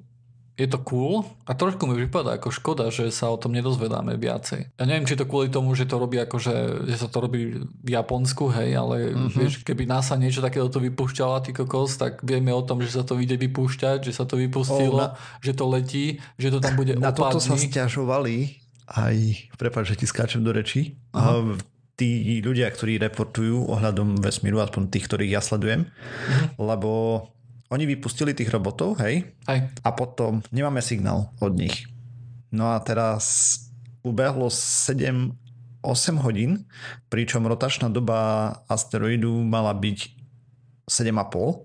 [0.57, 4.73] je to cool a trošku mi prípada ako škoda, že sa o tom nedozvedáme viacej.
[4.81, 7.89] Ja neviem, či to kvôli tomu, že to robí akože, že sa to robí v
[7.93, 9.37] Japonsku, hej, ale uh-huh.
[9.37, 13.05] vieš, keby NASA niečo takéto to vypúšťala, ty kokos, tak vieme o tom, že sa
[13.05, 15.21] to ide vypúšťať, že sa to vypustilo, oh, na...
[15.45, 19.17] že to letí, že to tam bude Na toto sa stiažovali aj,
[19.61, 21.61] prepáč, že ti skáčem do reči, uh-huh.
[22.01, 26.65] tí ľudia, ktorí reportujú ohľadom vesmíru, aspoň tých, ktorých ja sledujem, uh-huh.
[26.65, 26.91] lebo
[27.71, 29.27] oni vypustili tých robotov, hej?
[29.51, 29.67] Aj.
[29.83, 31.91] A potom nemáme signál od nich.
[32.55, 33.59] No a teraz
[34.07, 35.35] ubehlo 7
[35.87, 36.67] 8 hodín,
[37.07, 39.99] pričom rotačná doba asteroidu mala byť
[40.91, 41.63] 7,5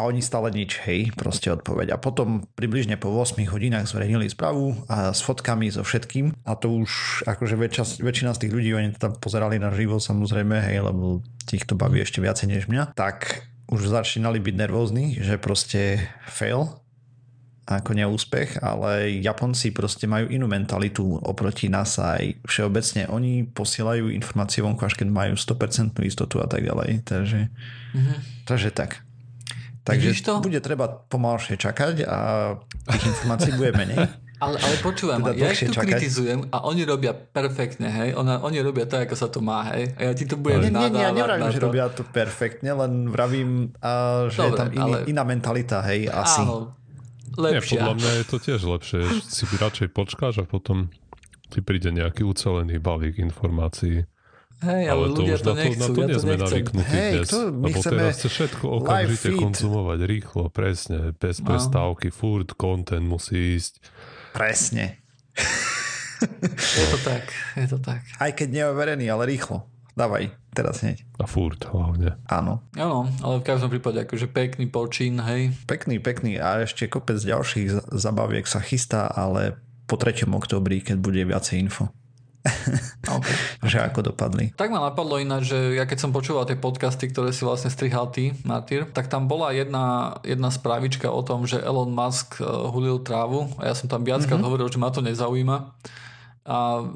[0.00, 1.92] a oni stále nič, hej, proste odpoveď.
[1.92, 6.72] A potom približne po 8 hodinách zverejnili správu a s fotkami, so všetkým a to
[6.72, 11.20] už akože väčšina, väčšina z tých ľudí, oni tam pozerali na živo samozrejme, hej, lebo
[11.44, 16.68] týchto baví ešte viacej než mňa, tak už začínali byť nervózni, že proste fail
[17.70, 23.06] ako neúspech, ale Japonci proste majú inú mentalitu oproti nás aj všeobecne.
[23.06, 27.06] Oni posielajú informácie vonku, až keď majú 100% istotu a tak ďalej.
[27.06, 27.40] Takže,
[27.94, 28.18] mm-hmm.
[28.42, 29.06] takže tak.
[29.86, 32.18] Takže bude treba pomalšie čakať a
[32.90, 33.98] tých informácií bude menej.
[34.40, 35.84] Ale, ale počúvam, teda ja ich tu čakať.
[35.84, 38.16] kritizujem a oni robia perfektne, hej.
[38.16, 39.92] Ona, oni robia tak, ako sa to má, hej.
[40.00, 42.92] A ja ti to budem nie, nadávať nie, ja nevravím, že robia to perfektne, len
[43.12, 44.96] vravím, a, že Dobre, je tam iný, ale...
[45.12, 46.40] iná mentalita, hej, asi.
[46.40, 46.72] Áno,
[47.36, 47.60] lepšia.
[47.60, 49.00] Nie, podľa mňa je to tiež lepšie.
[49.28, 50.88] Si radšej počkáš a potom
[51.52, 54.08] ti príde nejaký ucelený balík informácií.
[54.60, 56.34] Hej, ale, ale to ľudia to, to nechcú, na to, na to ja nie sme
[56.36, 57.28] navyknutí hey, dnes.
[57.32, 61.44] To, my lebo teraz chce všetko okamžite konzumovať rýchlo, presne, bez no.
[61.48, 63.80] prestávky, furt content musí ísť.
[64.32, 65.02] Presne.
[66.50, 67.24] je to tak,
[67.56, 68.04] je to tak.
[68.20, 69.66] Aj keď neoverený, ale rýchlo.
[69.98, 71.02] Dávaj, teraz hneď.
[71.18, 72.16] A furt hlavne.
[72.30, 72.64] Áno.
[72.78, 75.52] Áno, ale v každom prípade akože pekný počín, hej.
[75.66, 79.58] Pekný, pekný a ešte kopec ďalších zabaviek sa chystá, ale
[79.90, 80.30] po 3.
[80.30, 81.90] oktobri, keď bude viacej info.
[83.10, 83.34] Okay.
[83.66, 84.54] že ako dopadli.
[84.54, 88.06] Tak ma napadlo ináč, že ja keď som počúval tie podcasty, ktoré si vlastne strihal
[88.14, 93.02] ty, Martyr, tak tam bola jedna, jedna správička o tom, že Elon Musk eh, hulil
[93.02, 94.46] trávu a ja som tam viackrát mm-hmm.
[94.46, 95.74] hovoril, že ma to nezaujíma.
[96.46, 96.86] A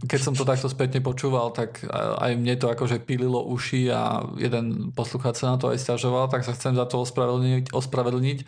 [0.00, 4.96] keď som to takto spätne počúval, tak aj mne to akože pililo uši a jeden
[4.96, 7.68] poslucháč sa na to aj stiažoval, tak sa chcem za to ospravedlniť.
[7.68, 8.38] ospravedlniť.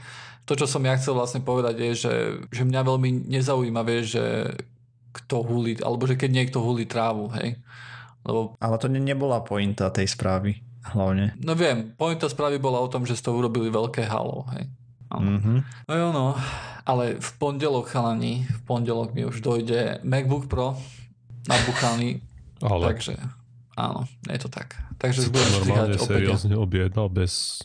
[0.48, 2.14] To, čo som ja chcel vlastne povedať, je, že,
[2.48, 4.24] že mňa veľmi nezaujíma, vie, že
[5.12, 7.60] kto hulí, alebo že keď niekto hulí trávu, hej.
[8.24, 8.56] Lebo...
[8.58, 10.64] Ale to ne, nebola pointa tej správy,
[10.96, 11.36] hlavne.
[11.38, 14.66] No viem, pointa správy bola o tom, že z toho urobili veľké halo, hej.
[15.12, 15.58] Mm-hmm.
[15.88, 16.26] No jo, no.
[16.88, 20.80] Ale v pondelok, chalani, v pondelok mi už dojde MacBook Pro
[21.46, 22.24] nabuchaný.
[22.62, 22.94] Ale...
[22.94, 23.14] Takže
[23.74, 24.78] áno, je to tak.
[24.96, 27.64] Takže budem normálne seriózne objednal bez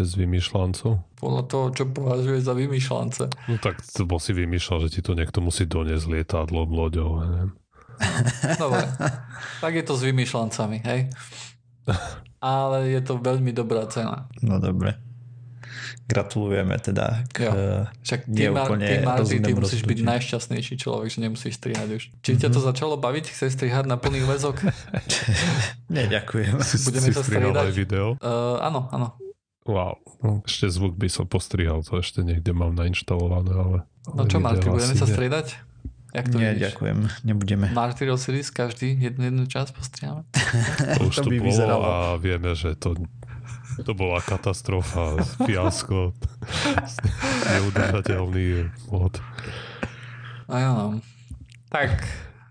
[0.00, 1.20] bez vymýšľancov?
[1.20, 3.24] Podľa toho, čo považuje za vymýšľance.
[3.52, 7.20] No tak to bol si vymýšľal, že ti to niekto musí doniesť lietadlom, loďou.
[7.20, 7.50] Neviem.
[8.64, 8.88] Dobre,
[9.60, 11.00] tak je to s vymýšľancami, hej?
[12.40, 14.24] Ale je to veľmi dobrá cena.
[14.40, 14.96] No dobre.
[16.08, 17.52] Gratulujeme teda k jo.
[18.00, 22.02] Však ty, neúplne ty, Marty, ty musíš byť najšťastnejší človek, že nemusíš strihať už.
[22.24, 22.40] Či mm-hmm.
[22.40, 22.66] ťa to mhm.
[22.72, 23.24] začalo baviť?
[23.28, 24.64] Chceš strihať na plný väzok?
[25.92, 26.56] Nie, ďakujem.
[26.56, 27.52] Budeme si to strihať?
[27.52, 28.16] aj video?
[28.24, 29.20] Uh, áno, áno.
[29.68, 33.78] Wow, no, ešte zvuk by som postrihal, to ešte niekde mám nainštalované, ale...
[34.08, 35.60] No čo Marty, budeme sa striedať?
[36.10, 36.74] Jak to Nie, vidíš?
[36.74, 37.66] ďakujem, nebudeme.
[37.70, 40.26] Marty Osiris každý jednu, jednu čas postrihame.
[40.98, 41.84] To už to, to by bolo vyzeralo.
[41.86, 42.98] a vieme, že to,
[43.86, 46.16] to bola katastrofa, fiasko,
[47.46, 49.22] neudržateľný mod.
[50.50, 50.98] A ja no.
[51.70, 52.02] Tak,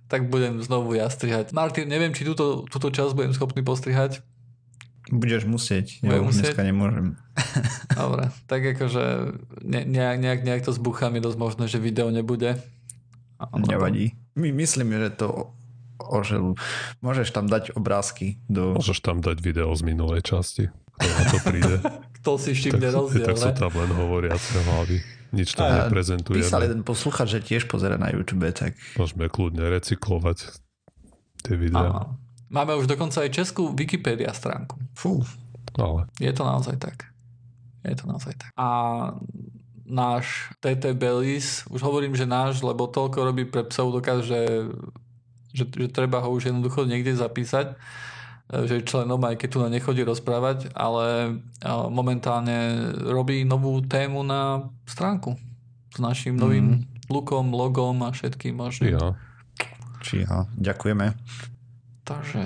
[0.08, 1.52] tak budem znovu ja strihať.
[1.52, 4.24] Martin, neviem, či túto, túto časť budem schopný postrihať.
[5.10, 6.54] Budeš musieť, ja už musieť?
[6.54, 7.17] dneska nemôžem.
[8.00, 9.04] Dobre, tak akože
[9.65, 12.62] ne, nejak, nejak, to zbúcham, je dosť možné, že video nebude.
[13.56, 14.13] Nevadí.
[14.36, 15.50] My myslíme, že to
[16.00, 16.56] oželu.
[17.04, 18.39] Môžeš tam dať obrázky.
[18.48, 18.76] Do...
[18.76, 20.72] Môžeš tam dať video z minulej časti.
[21.00, 21.76] Kto na to príde.
[22.19, 25.00] Kto si všimne rozdiel, Tak sú tam len hovoriace hlavy.
[25.30, 26.41] Nič tam a neprezentujeme.
[26.41, 28.74] Písal jeden posluchač, že tiež pozera na YouTube, tak...
[28.98, 30.58] Môžeme kľudne recyklovať
[31.45, 32.10] tie videá.
[32.10, 32.29] Aha.
[32.49, 34.77] Máme už dokonca aj českú Wikipedia stránku.
[34.97, 35.21] Fú.
[35.77, 36.09] Ale.
[36.17, 37.09] Je to naozaj tak.
[37.85, 38.49] Je to naozaj tak.
[38.57, 38.67] A
[39.85, 44.69] náš TT Belis, už hovorím, že náš, lebo toľko robí pre pseudokaz, že,
[45.53, 47.77] že, že treba ho už jednoducho niekde zapísať
[48.49, 51.38] že je členom, aj keď tu na nechodí rozprávať, ale
[51.93, 55.38] momentálne robí novú tému na stránku
[55.93, 57.13] s našim novým mm.
[57.13, 58.97] lookom, logom a všetkým možným.
[58.97, 59.13] Ja.
[60.01, 61.13] Čiha, ďakujeme.
[62.10, 62.41] Takže,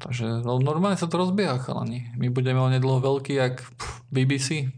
[0.00, 2.08] takže no, normálne sa to rozbieha, chalani.
[2.16, 3.60] My budeme o nedlho veľký, jak
[4.08, 4.72] BBC.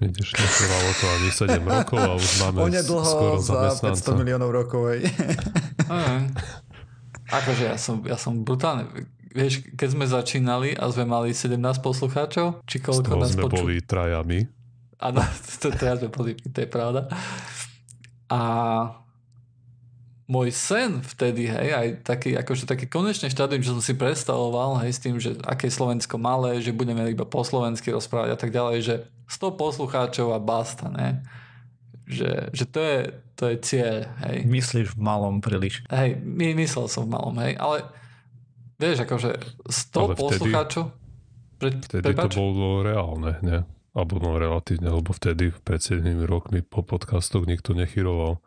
[0.00, 4.88] Vidíš, netrvalo to ani 7 rokov a už máme Onedlho skoro za 500 miliónov rokov.
[4.92, 5.00] Aj.
[7.30, 8.88] akože ja som, ja som brutálne
[9.36, 13.68] vieš, keď sme začínali a sme mali 17 poslucháčov, či koľko nás sme poču...
[13.68, 14.48] boli trajami.
[14.96, 15.20] Áno,
[15.62, 17.12] to teraz sme boli, to je pravda.
[18.32, 18.40] A
[20.26, 24.98] môj sen vtedy, hej, aj taký, akože taký konečný štádium, že som si predstavoval, hej,
[24.98, 28.50] s tým, že aké je Slovensko malé, že budeme iba po slovensky rozprávať a tak
[28.50, 28.94] ďalej, že
[29.30, 31.22] 100 poslucháčov a basta, ne?
[32.06, 32.98] Že, že to, je,
[33.38, 33.94] to je cieľ,
[34.26, 34.36] hej.
[34.46, 35.86] Myslíš v malom príliš.
[35.94, 37.86] Hej, my, myslel som v malom, hej, ale
[38.82, 39.30] vieš, akože
[39.62, 40.84] 100 ale vtedy, poslucháčov...
[41.56, 42.34] Pre, vtedy prepač?
[42.34, 43.62] to bolo reálne, ne?
[43.96, 48.44] Alebo no relatívne, lebo vtedy pred 7 rokmi po podcastoch nikto nechyroval.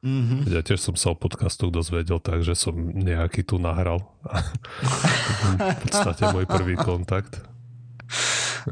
[0.00, 0.48] Mm-hmm.
[0.48, 4.00] Ja tiež som sa o podcastoch dozvedel, takže som nejaký tu nahral.
[4.24, 7.44] v podstate môj prvý kontakt.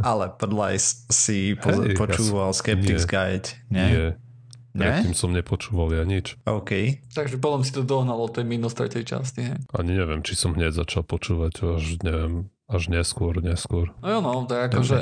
[0.01, 0.81] Ale podľa
[1.12, 3.88] si poz- hey, počúval ja Skeptics nie, Guide, nie?
[4.77, 4.95] Nie.
[4.95, 6.37] Predtým som nepočúval ja nič.
[6.45, 7.03] OK.
[7.11, 9.41] Takže potom si to dohnalo tej minus tretej časti.
[9.49, 9.55] He?
[9.75, 13.91] Ani neviem, či som hneď začal počúvať, až neviem, až neskôr, neskôr.
[14.05, 14.99] No jo, no, to je ako, že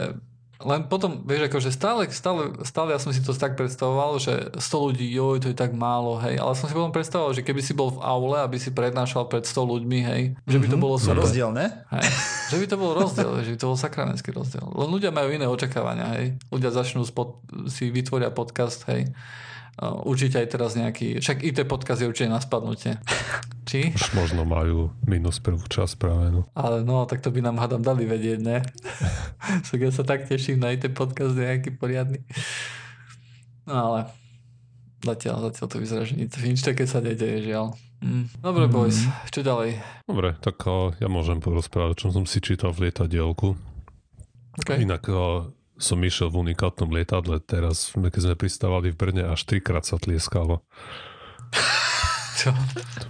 [0.56, 4.86] len potom, vieš, akože stále, stále, stále ja som si to tak predstavoval, že 100
[4.88, 7.76] ľudí, joj, to je tak málo, hej, ale som si potom predstavoval, že keby si
[7.76, 10.84] bol v aule, aby si prednášal pred 100 ľuďmi, hej, že by to mhm.
[10.84, 11.20] bolo super.
[11.20, 11.68] Rozdiel, ne?
[11.92, 12.08] Hej,
[12.48, 14.64] že by to bol rozdiel, že by to bol sakramenský rozdiel.
[14.64, 16.26] Len ľudia majú iné očakávania, hej.
[16.48, 17.36] Ľudia začnú spod,
[17.68, 19.12] si vytvoria podcast, hej.
[19.78, 22.96] Určite aj teraz nejaký, však IT podcast je určite na spadnutie.
[23.68, 23.92] Či?
[23.92, 26.32] Už možno majú minus prvú časť práve.
[26.32, 26.46] No.
[26.54, 28.62] Ale no, tak to by nám hádam dali vedieť, ne?
[29.68, 32.22] tak ja sa tak teším na IT podcast nejaký poriadny.
[33.66, 34.00] No ale
[35.02, 37.74] zatiaľ, zatiaľ to vyzerá, že nič, nič také sa nedeje, žiaľ.
[38.00, 38.24] Mm.
[38.40, 38.72] Dobre, mm.
[38.72, 38.98] boys,
[39.34, 39.82] čo ďalej?
[40.06, 43.58] Dobre, tak uh, ja môžem porozprávať, čo som si čítal v lietadielku.
[44.62, 44.86] Okay.
[44.86, 49.84] Inak uh, som išiel v unikátnom lietadle teraz, keď sme pristávali v Brne, až trikrát
[49.84, 50.64] sa tlieskalo.
[52.36, 52.52] Čo?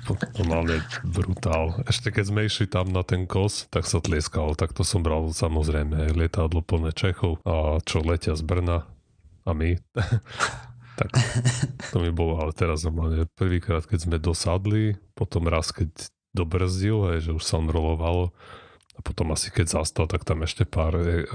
[0.07, 1.83] To normálne brutál.
[1.91, 4.55] Ešte keď sme išli tam na ten kos, tak sa tlieskalo.
[4.55, 8.87] Tak to som bral samozrejme lietadlo plné Čechov, a čo letia z Brna
[9.43, 9.75] a my.
[11.01, 11.11] tak
[11.91, 15.91] to mi bolo, ale teraz normálne prvýkrát, keď sme dosadli, potom raz, keď
[16.31, 18.31] dobrzdil, hej, že už sa on rolovalo,
[18.97, 21.29] a potom asi keď zastal, tak tam ešte pár e-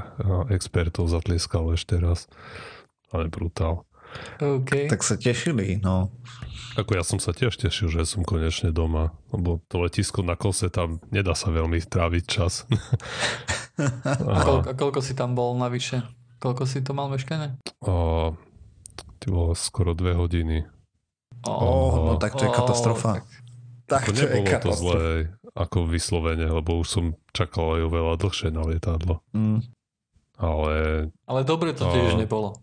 [0.49, 2.25] expertov zatlieskalo ešte raz.
[3.13, 3.85] Ale brutál.
[4.41, 4.91] Okay.
[4.91, 6.11] Tak sa tešili, no.
[6.75, 10.67] Ako ja som sa tiež tešil, že som konečne doma, lebo to letisko na kose
[10.71, 12.67] tam nedá sa veľmi tráviť čas.
[13.79, 16.03] a, koľko, a koľko si tam bol navyše?
[16.39, 17.59] Koľko si to mal meškanie?
[17.83, 18.35] O,
[19.19, 20.65] ty bolo skoro dve hodiny.
[21.47, 23.21] Oh, oh, no tak to je katastrofa.
[23.21, 23.25] tak,
[23.87, 25.07] tak to, to nebolo je to zlé
[25.51, 29.19] ako vyslovene, lebo už som čakal aj oveľa dlhšie na lietadlo.
[29.35, 29.59] Mm.
[30.41, 30.73] Ale...
[31.27, 32.57] Ale dobre to tiež nebolo.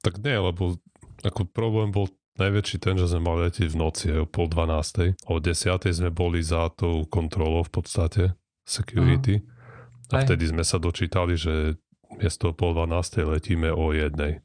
[0.00, 0.80] Tak nie, lebo
[1.20, 2.08] ako problém bol
[2.40, 5.20] najväčší ten, že sme mali letieť v noci aj o pol dvanástej.
[5.28, 8.22] O desiatej sme boli za tou kontrolou v podstate,
[8.64, 9.44] security.
[9.44, 10.16] Uh-huh.
[10.16, 11.76] A vtedy sme sa dočítali, že
[12.16, 14.40] miesto o pol dvanástej letíme o jednej.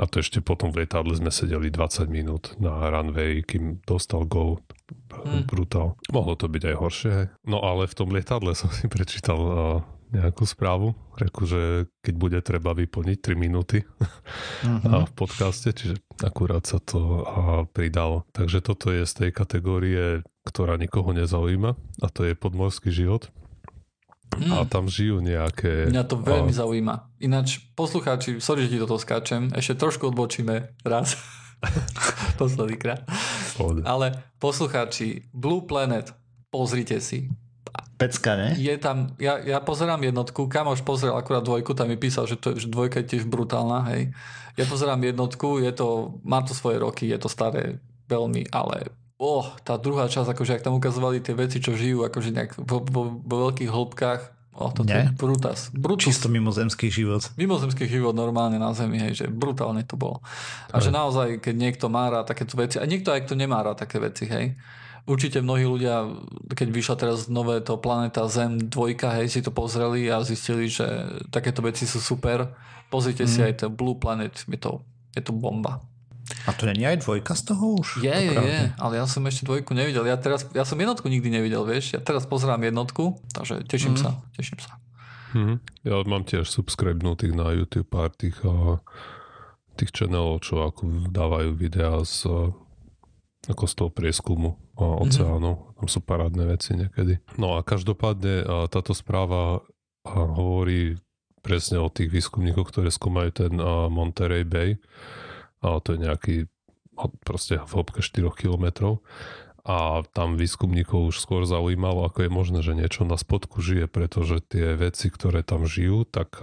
[0.00, 4.64] A to ešte potom v lietadle sme sedeli 20 minút na runway, kým dostal go.
[5.12, 5.44] Hmm.
[5.44, 6.00] Brutál.
[6.08, 7.14] Mohlo to byť aj horšie.
[7.44, 10.96] No ale v tom lietadle som si prečítal uh, nejakú správu.
[11.20, 13.84] Reku, že keď bude treba vyplniť 3 minúty
[14.64, 15.04] uh-huh.
[15.04, 17.28] v podcaste, čiže akurát sa to
[17.76, 18.24] pridalo.
[18.32, 23.28] Takže toto je z tej kategórie, ktorá nikoho nezaujíma a to je podmorský život.
[24.38, 24.52] Mm.
[24.54, 25.90] A tam žijú nejaké...
[25.90, 26.58] Mňa to veľmi a...
[26.62, 26.94] zaujíma.
[27.18, 31.18] Ináč, poslucháči, sorry, že ti toto skáčem, ešte trošku odbočíme raz.
[32.40, 33.04] Posledný krát.
[33.84, 36.14] Ale poslucháči, Blue Planet,
[36.48, 37.28] pozrite si.
[38.00, 38.56] Pecka, ne?
[38.56, 42.56] Je tam, ja, ja pozerám jednotku, kamoš pozrel akurát dvojku, tam mi písal, že, to,
[42.56, 44.08] že dvojka je tiež brutálna, hej.
[44.56, 47.76] Ja pozerám jednotku, je to, má to svoje roky, je to staré
[48.08, 48.88] veľmi, ale
[49.20, 52.80] oh, tá druhá časť, akože ak tam ukazovali tie veci, čo žijú, akože nejak vo,
[52.80, 54.20] vo, vo veľkých hĺbkach,
[54.56, 55.68] oh, to je brutas.
[55.76, 56.08] brutus.
[56.08, 57.28] Čisto mimozemský život.
[57.36, 60.24] Mimozemský život normálne na Zemi, hej, že brutálne to bolo.
[60.72, 63.84] A že naozaj, keď niekto má rád takéto veci, a niekto aj kto nemá rád
[63.84, 64.56] také veci, hej,
[65.08, 66.06] Určite mnohí ľudia,
[66.52, 70.86] keď vyšla teraz nové to Planeta Zem dvojka, hej, si to pozreli a zistili, že
[71.32, 72.52] takéto veci sú super.
[72.92, 73.30] Pozrite mm.
[73.30, 73.46] si mhm.
[73.48, 74.84] aj to Blue Planet, je to,
[75.16, 75.80] je to bomba.
[76.46, 78.00] A to není aj dvojka z toho už?
[78.00, 80.06] Je, je, je, ale ja som ešte dvojku nevidel.
[80.06, 81.96] Ja, teraz, ja som jednotku nikdy nevidel, vieš.
[81.96, 84.00] Ja teraz pozerám jednotku, takže teším mm.
[84.00, 84.78] sa, teším sa.
[85.36, 85.62] Mm.
[85.86, 88.82] Ja mám tiež subscribenutých na YouTube pár tých, uh,
[89.78, 92.26] tých channelov, čo ako dávajú videá z,
[93.46, 95.54] ako z toho prieskumu oceánov.
[95.60, 95.76] Mm-hmm.
[95.76, 97.20] Tam sú parádne veci niekedy.
[97.36, 99.60] No a každopádne táto správa
[100.08, 100.96] hovorí
[101.44, 103.52] presne o tých výskumníkoch, ktoré skúmajú ten
[103.92, 104.80] Monterey Bay.
[105.60, 106.34] A to je nejaký
[107.24, 109.00] proste v hĺbke 4 kilometrov.
[109.60, 114.40] A tam výskumníkov už skôr zaujímalo, ako je možné, že niečo na spodku žije, pretože
[114.40, 116.40] tie veci, ktoré tam žijú, tak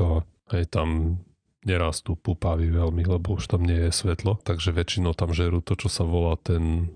[0.54, 1.20] aj tam
[1.66, 5.90] nerastú pupavy veľmi, lebo už tam nie je svetlo, takže väčšinou tam žerú to, čo
[5.90, 6.94] sa volá ten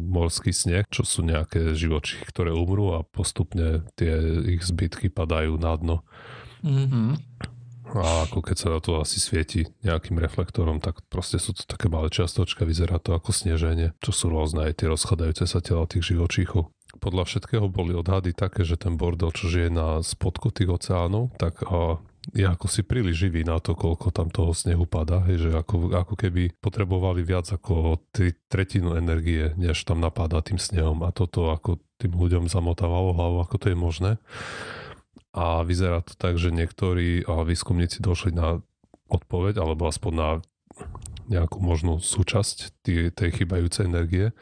[0.00, 4.10] morský sneh, čo sú nejaké živočichy, ktoré umrú a postupne tie
[4.58, 5.96] ich zbytky padajú na dno.
[6.62, 7.08] Mm-hmm.
[7.94, 11.90] A ako keď sa na to asi svieti nejakým reflektorom, tak proste sú to také
[11.90, 16.14] malé čiastočka, vyzerá to ako sneženie, čo sú rôzne aj tie rozchádzajúce sa tela tých
[16.14, 16.70] živočíchov.
[16.98, 21.62] Podľa všetkého boli odhady také, že ten bordel, čo žije na spodku tých oceánov, tak
[22.34, 25.96] je ako si príliš živý na to, koľko tam toho snehu pada, hej, že ako,
[25.96, 31.48] ako keby potrebovali viac ako tri, tretinu energie, než tam napadá tým snehom a toto
[31.48, 34.12] ako tým ľuďom zamotávalo hlavu, ako to je možné.
[35.30, 38.58] A vyzerá to tak, že niektorí výskumníci došli na
[39.10, 40.30] odpoveď, alebo aspoň na
[41.30, 44.34] nejakú možnú súčasť tej, tej chybajúcej energie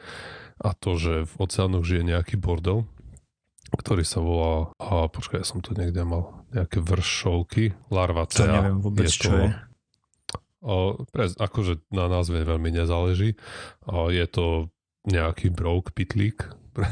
[0.59, 2.89] a to, že v oceánoch žije nejaký bordel,
[3.69, 8.49] ktorý sa volá, a počkaj, ja som to niekde mal, nejaké vršovky, larvacea.
[8.49, 9.47] To neviem vôbec, je čo to, je.
[10.59, 10.75] O,
[11.13, 13.37] pre, akože na názve veľmi nezáleží.
[13.85, 14.73] O, je to
[15.05, 16.49] nejaký brouk, pitlík,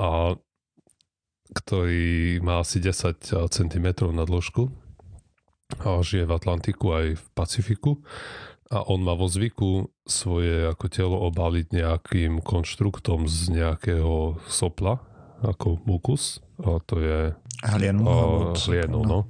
[0.00, 0.34] a,
[1.50, 4.70] ktorý má asi 10 cm na dĺžku
[5.82, 8.02] a žije v Atlantiku aj v Pacifiku
[8.70, 15.02] a on má vo zvyku svoje ako telo obaliť nejakým konštruktom z nejakého sopla,
[15.42, 16.38] ako mukus.
[16.62, 17.34] A to je
[17.66, 19.26] hlienu, uh, hlienu no.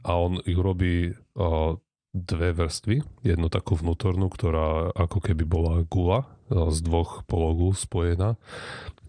[0.00, 1.76] A on ju robí uh,
[2.16, 3.04] dve vrstvy.
[3.20, 8.40] Jednu takú vnútornú, ktorá ako keby bola gula uh, z dvoch pologú spojená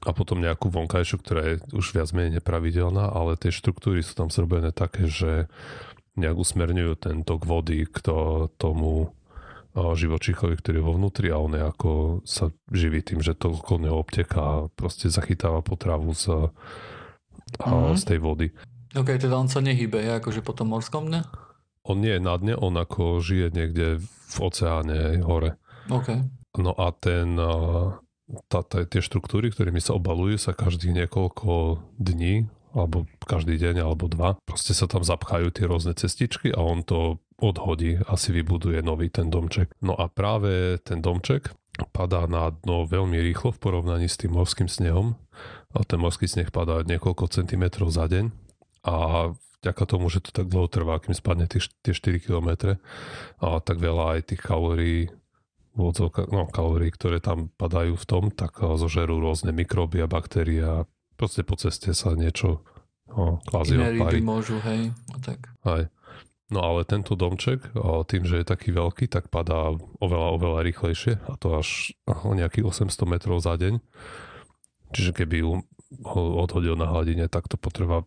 [0.03, 4.27] a potom nejakú vonkajšiu, ktorá je už viac menej nepravidelná, ale tie štruktúry sú tam
[4.27, 5.47] zrobené také, že
[6.19, 9.15] nejak usmerňujú ten tok vody k to, tomu
[9.75, 13.83] živočíchovi, ktorý je vo vnútri a on je ako sa živí tým, že to okolo
[13.83, 16.47] neho obteká a proste zachytáva potravu z,
[17.59, 17.99] mm-hmm.
[17.99, 18.47] z tej vody.
[18.95, 21.27] Ok, teda on sa nehybe, je akože po tom morskom dne?
[21.83, 25.59] On nie je na dne, on ako žije niekde v oceáne hore.
[25.91, 26.23] Ok.
[26.55, 27.35] No a ten,
[28.49, 34.11] tá, tá, tie štruktúry, ktorými sa obalujú, sa každých niekoľko dní alebo každý deň alebo
[34.11, 34.35] dva.
[34.43, 39.07] Proste sa tam zapchajú tie rôzne cestičky a on to odhodí a si vybuduje nový
[39.07, 39.71] ten domček.
[39.79, 41.55] No a práve ten domček
[41.91, 45.15] padá na dno veľmi rýchlo v porovnaní s tým morským snehom.
[45.75, 48.31] A ten morský sneh padá niekoľko centimetrov za deň
[48.87, 48.95] a
[49.59, 52.77] vďaka tomu, že to tak dlho trvá, kým spadne tie 4 km
[53.41, 55.11] a tak veľa aj tých kalórií
[55.75, 60.87] no, kalórií, ktoré tam padajú v tom, tak zožerú rôzne mikróby a baktérie a
[61.19, 62.63] proste po ceste sa niečo
[63.11, 64.23] no, kvázi odparí.
[64.23, 65.51] môžu, hej, no tak.
[65.67, 65.91] Aj.
[66.45, 67.73] No ale tento domček,
[68.05, 72.69] tým, že je taký veľký, tak padá oveľa, oveľa rýchlejšie a to až o nejakých
[72.69, 73.81] 800 metrov za deň.
[74.93, 75.41] Čiže keby
[76.05, 78.05] ho odhodil na hladine, tak to potrvá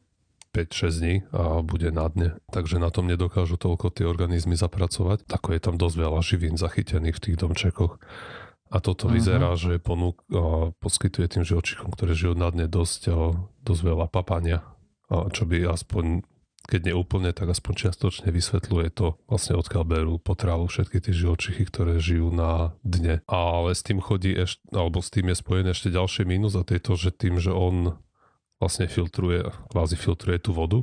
[0.51, 2.28] 5-6 dní a bude na dne.
[2.51, 5.28] Takže na tom nedokážu toľko tie organizmy zapracovať.
[5.28, 8.01] Tako je tam dosť veľa živín zachytených v tých domčekoch.
[8.68, 9.16] A toto uh-huh.
[9.16, 13.09] vyzerá, že ponúk, a poskytuje tým živočíchom, ktoré žijú na dne dosť,
[13.64, 14.61] dosť veľa papania,
[15.09, 16.20] a čo by aspoň
[16.68, 21.64] keď nie úplne, tak aspoň čiastočne vysvetľuje to vlastne odkiaľ berú potravu všetky tie živočichy,
[21.64, 23.24] ktoré žijú na dne.
[23.24, 26.76] Ale s tým chodí ešte, alebo s tým je spojené ešte ďalšie mínus a to
[26.76, 27.96] je to, že tým, že on
[28.59, 30.82] vlastne filtruje, kvázi filtruje tú vodu,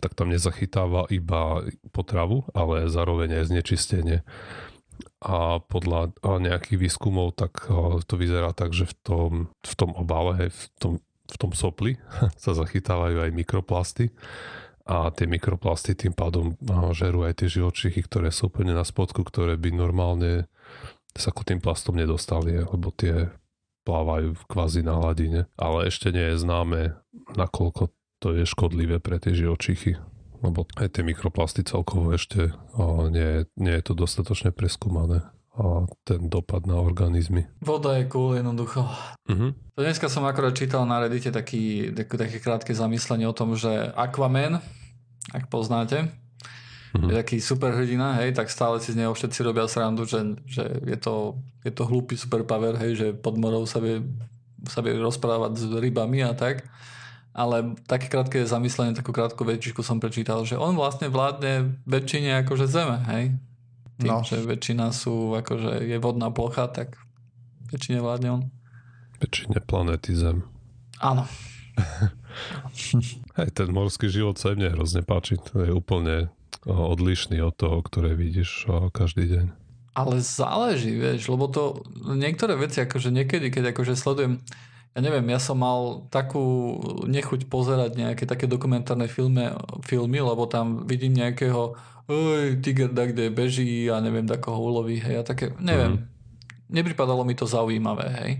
[0.00, 4.20] tak tam nezachytáva iba potravu, ale zároveň aj znečistenie.
[5.24, 7.66] A podľa nejakých výskumov tak
[8.04, 9.30] to vyzerá tak, že v tom,
[9.64, 10.92] v tom obale, v tom,
[11.24, 11.96] v tom sopli
[12.42, 14.12] sa zachytávajú aj mikroplasty
[14.84, 16.60] a tie mikroplasty tým pádom
[16.92, 20.44] žerú aj tie živočichy, ktoré sú úplne na spodku, ktoré by normálne
[21.16, 23.32] sa ku tým plastom nedostali, lebo tie
[23.84, 25.46] plávajú kvázi na hladine.
[25.60, 26.80] Ale ešte nie je známe,
[27.36, 30.00] nakoľko to je škodlivé pre tie živočichy
[30.44, 32.52] lebo aj tie mikroplasty celkovo ešte
[33.08, 35.24] nie, nie je to dostatočne preskúmané
[35.54, 37.46] a ten dopad na organizmy.
[37.62, 38.90] Voda je cool jednoducho.
[39.30, 39.54] Uh-huh.
[39.78, 44.58] Dneska som akorát čítal na Reddite taký, taký, také krátke zamyslenie o tom, že Aquaman,
[45.30, 46.10] ak poznáte,
[46.94, 47.10] uh-huh.
[47.10, 50.64] je taký super hrdina, hej, tak stále si z neho všetci robia srandu, že, že
[50.86, 54.00] je, to, je to hlúpy superpower, hej, že pod morou sa vie,
[54.70, 56.64] sa vie rozprávať s rybami a tak.
[57.34, 62.70] Ale také krátke zamyslenie, takú krátku väčšičku som prečítal, že on vlastne vládne väčšine akože
[62.70, 63.34] zeme, hej
[63.98, 64.26] tým, no.
[64.26, 66.98] že väčšina sú, akože je vodná plocha, tak
[67.70, 68.42] väčšine vládne on.
[69.22, 70.42] Väčšine planety Zem.
[70.98, 71.26] Áno.
[73.38, 75.38] Hej, ten morský život sa mne hrozne páči.
[75.50, 76.30] To je úplne
[76.68, 79.46] odlišný od toho, ktoré vidíš každý deň.
[79.94, 84.42] Ale záleží, vieš, lebo to niektoré veci, akože niekedy, keď akože sledujem,
[84.94, 89.54] ja neviem, ja som mal takú nechuť pozerať nejaké také dokumentárne filmy,
[89.86, 95.00] filmy lebo tam vidím nejakého oj, tiger da kde beží a neviem, da koho uloví,
[95.00, 95.98] hej, a také, neviem.
[95.98, 96.04] Mm.
[96.74, 98.32] Nepripadalo mi to zaujímavé, hej.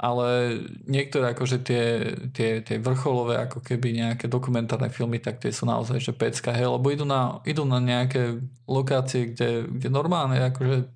[0.00, 0.56] Ale
[0.88, 1.84] niektoré akože tie,
[2.32, 6.72] tie, tie vrcholové ako keby nejaké dokumentárne filmy, tak tie sú naozaj že pecka, hej,
[6.72, 10.88] lebo idú na, idú na nejaké lokácie, kde, kde normálne akože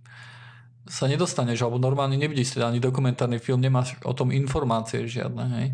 [0.88, 5.68] sa nedostaneš, alebo normálne nevidíš teda ani dokumentárny film, nemáš o tom informácie žiadne, hej.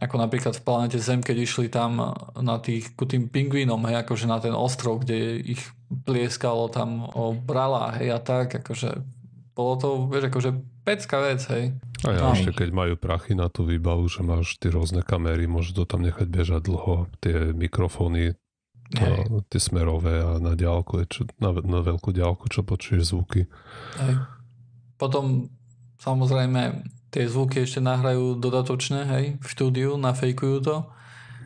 [0.00, 4.24] Ako napríklad v planete Zem, keď išli tam na tých, ku tým pingvínom, hej, akože
[4.24, 5.60] na ten ostrov, kde ich
[6.08, 9.20] plieskalo tam o brala, hej, a tak, akože
[9.52, 10.50] bolo to, vieš, akože
[10.90, 11.64] pecká vec, hej.
[12.02, 12.34] A ja no.
[12.34, 16.02] ešte keď majú prachy na tú výbavu, že máš tie rôzne kamery, môžeš to tam
[16.02, 18.34] nechať bežať dlho, tie mikrofóny,
[18.98, 19.14] hej.
[19.30, 23.46] a, tie smerové a na ďalku, čo, na, na veľkú ďalku, čo počuješ zvuky.
[24.02, 24.14] Hej.
[24.98, 25.54] Potom
[26.02, 26.82] samozrejme
[27.14, 30.76] tie zvuky ešte nahrajú dodatočné, hej, v štúdiu, nafejkujú to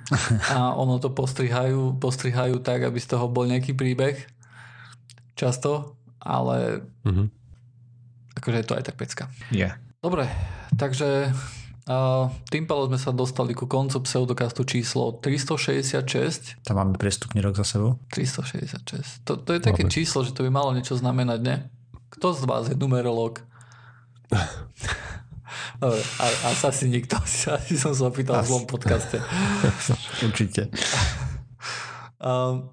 [0.57, 4.17] a ono to postrihajú, postrihajú tak, aby z toho bol nejaký príbeh
[5.35, 7.29] často, ale uh-huh.
[8.45, 9.25] Akože je to aj tak pecka.
[9.49, 9.81] Yeah.
[10.05, 10.29] Dobre,
[10.77, 11.33] takže
[11.85, 16.65] A tým pádom sme sa dostali ku koncu pseudokastu číslo 366.
[16.65, 18.01] Tam máme prestupný rok za sebou.
[18.09, 19.21] 366.
[19.29, 19.93] To, to je také máme.
[19.93, 21.57] číslo, že to by malo niečo znamenať, ne?
[22.09, 23.45] Kto z vás je numerológ?
[25.85, 26.25] Dobre, a,
[26.57, 27.21] asi nikto.
[27.61, 29.21] Asi som sa opýtal v zlom podcaste.
[30.27, 30.73] Určite.
[32.17, 32.73] Um,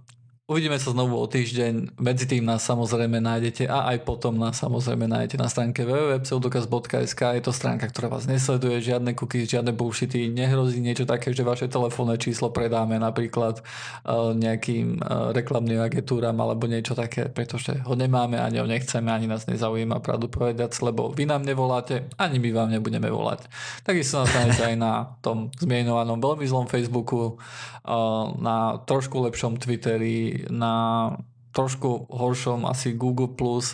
[0.50, 2.02] Uvidíme sa znovu o týždeň.
[2.02, 7.22] Medzi tým nás samozrejme nájdete a aj potom nás samozrejme nájdete na stránke www.pseudokaz.sk.
[7.38, 10.34] Je to stránka, ktorá vás nesleduje, žiadne cookies, žiadne bullshity.
[10.34, 16.66] Nehrozí niečo také, že vaše telefónne číslo predáme napríklad uh, nejakým uh, reklamným agentúram alebo
[16.66, 21.30] niečo také, pretože ho nemáme, ani ho nechceme, ani nás nezaujíma pravdu povedať, lebo vy
[21.30, 23.46] nám nevoláte, ani my vám nebudeme volať.
[23.86, 30.41] Takisto nás nájdete aj na tom zmienovanom veľmi zlom Facebooku, uh, na trošku lepšom Twitteri,
[30.50, 31.16] na
[31.52, 33.28] trošku horšom asi Google+,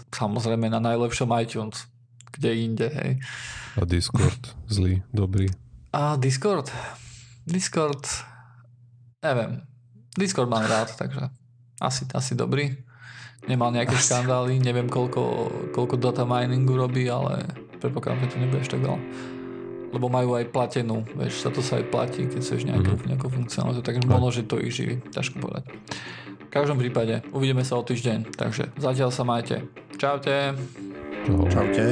[0.09, 1.85] samozrejme na najlepšom iTunes,
[2.33, 3.11] kde inde, hej.
[3.77, 5.47] A Discord, zlý, dobrý.
[5.93, 6.73] A Discord?
[7.45, 8.03] Discord,
[9.21, 9.61] neviem.
[10.17, 11.29] Discord mám rád, takže
[11.77, 12.73] asi, asi dobrý.
[13.45, 14.09] Nemal nejaké asi.
[14.09, 17.45] škandály, neviem koľko, koľko data miningu robí, ale
[17.77, 18.99] predpokladám, že to nebude ešte tak veľa.
[19.93, 23.07] Lebo majú aj platenú, vieš, sa to sa aj platí, keď chceš nejakú, mm-hmm.
[23.13, 25.63] nejakú funkcionalitu, takže možno, že to ich živí, ťažko povedať.
[26.47, 29.67] V každom prípade uvidíme sa o týždeň, takže zatiaľ sa majte.
[29.99, 30.55] Čaute.
[31.27, 31.85] Čaute.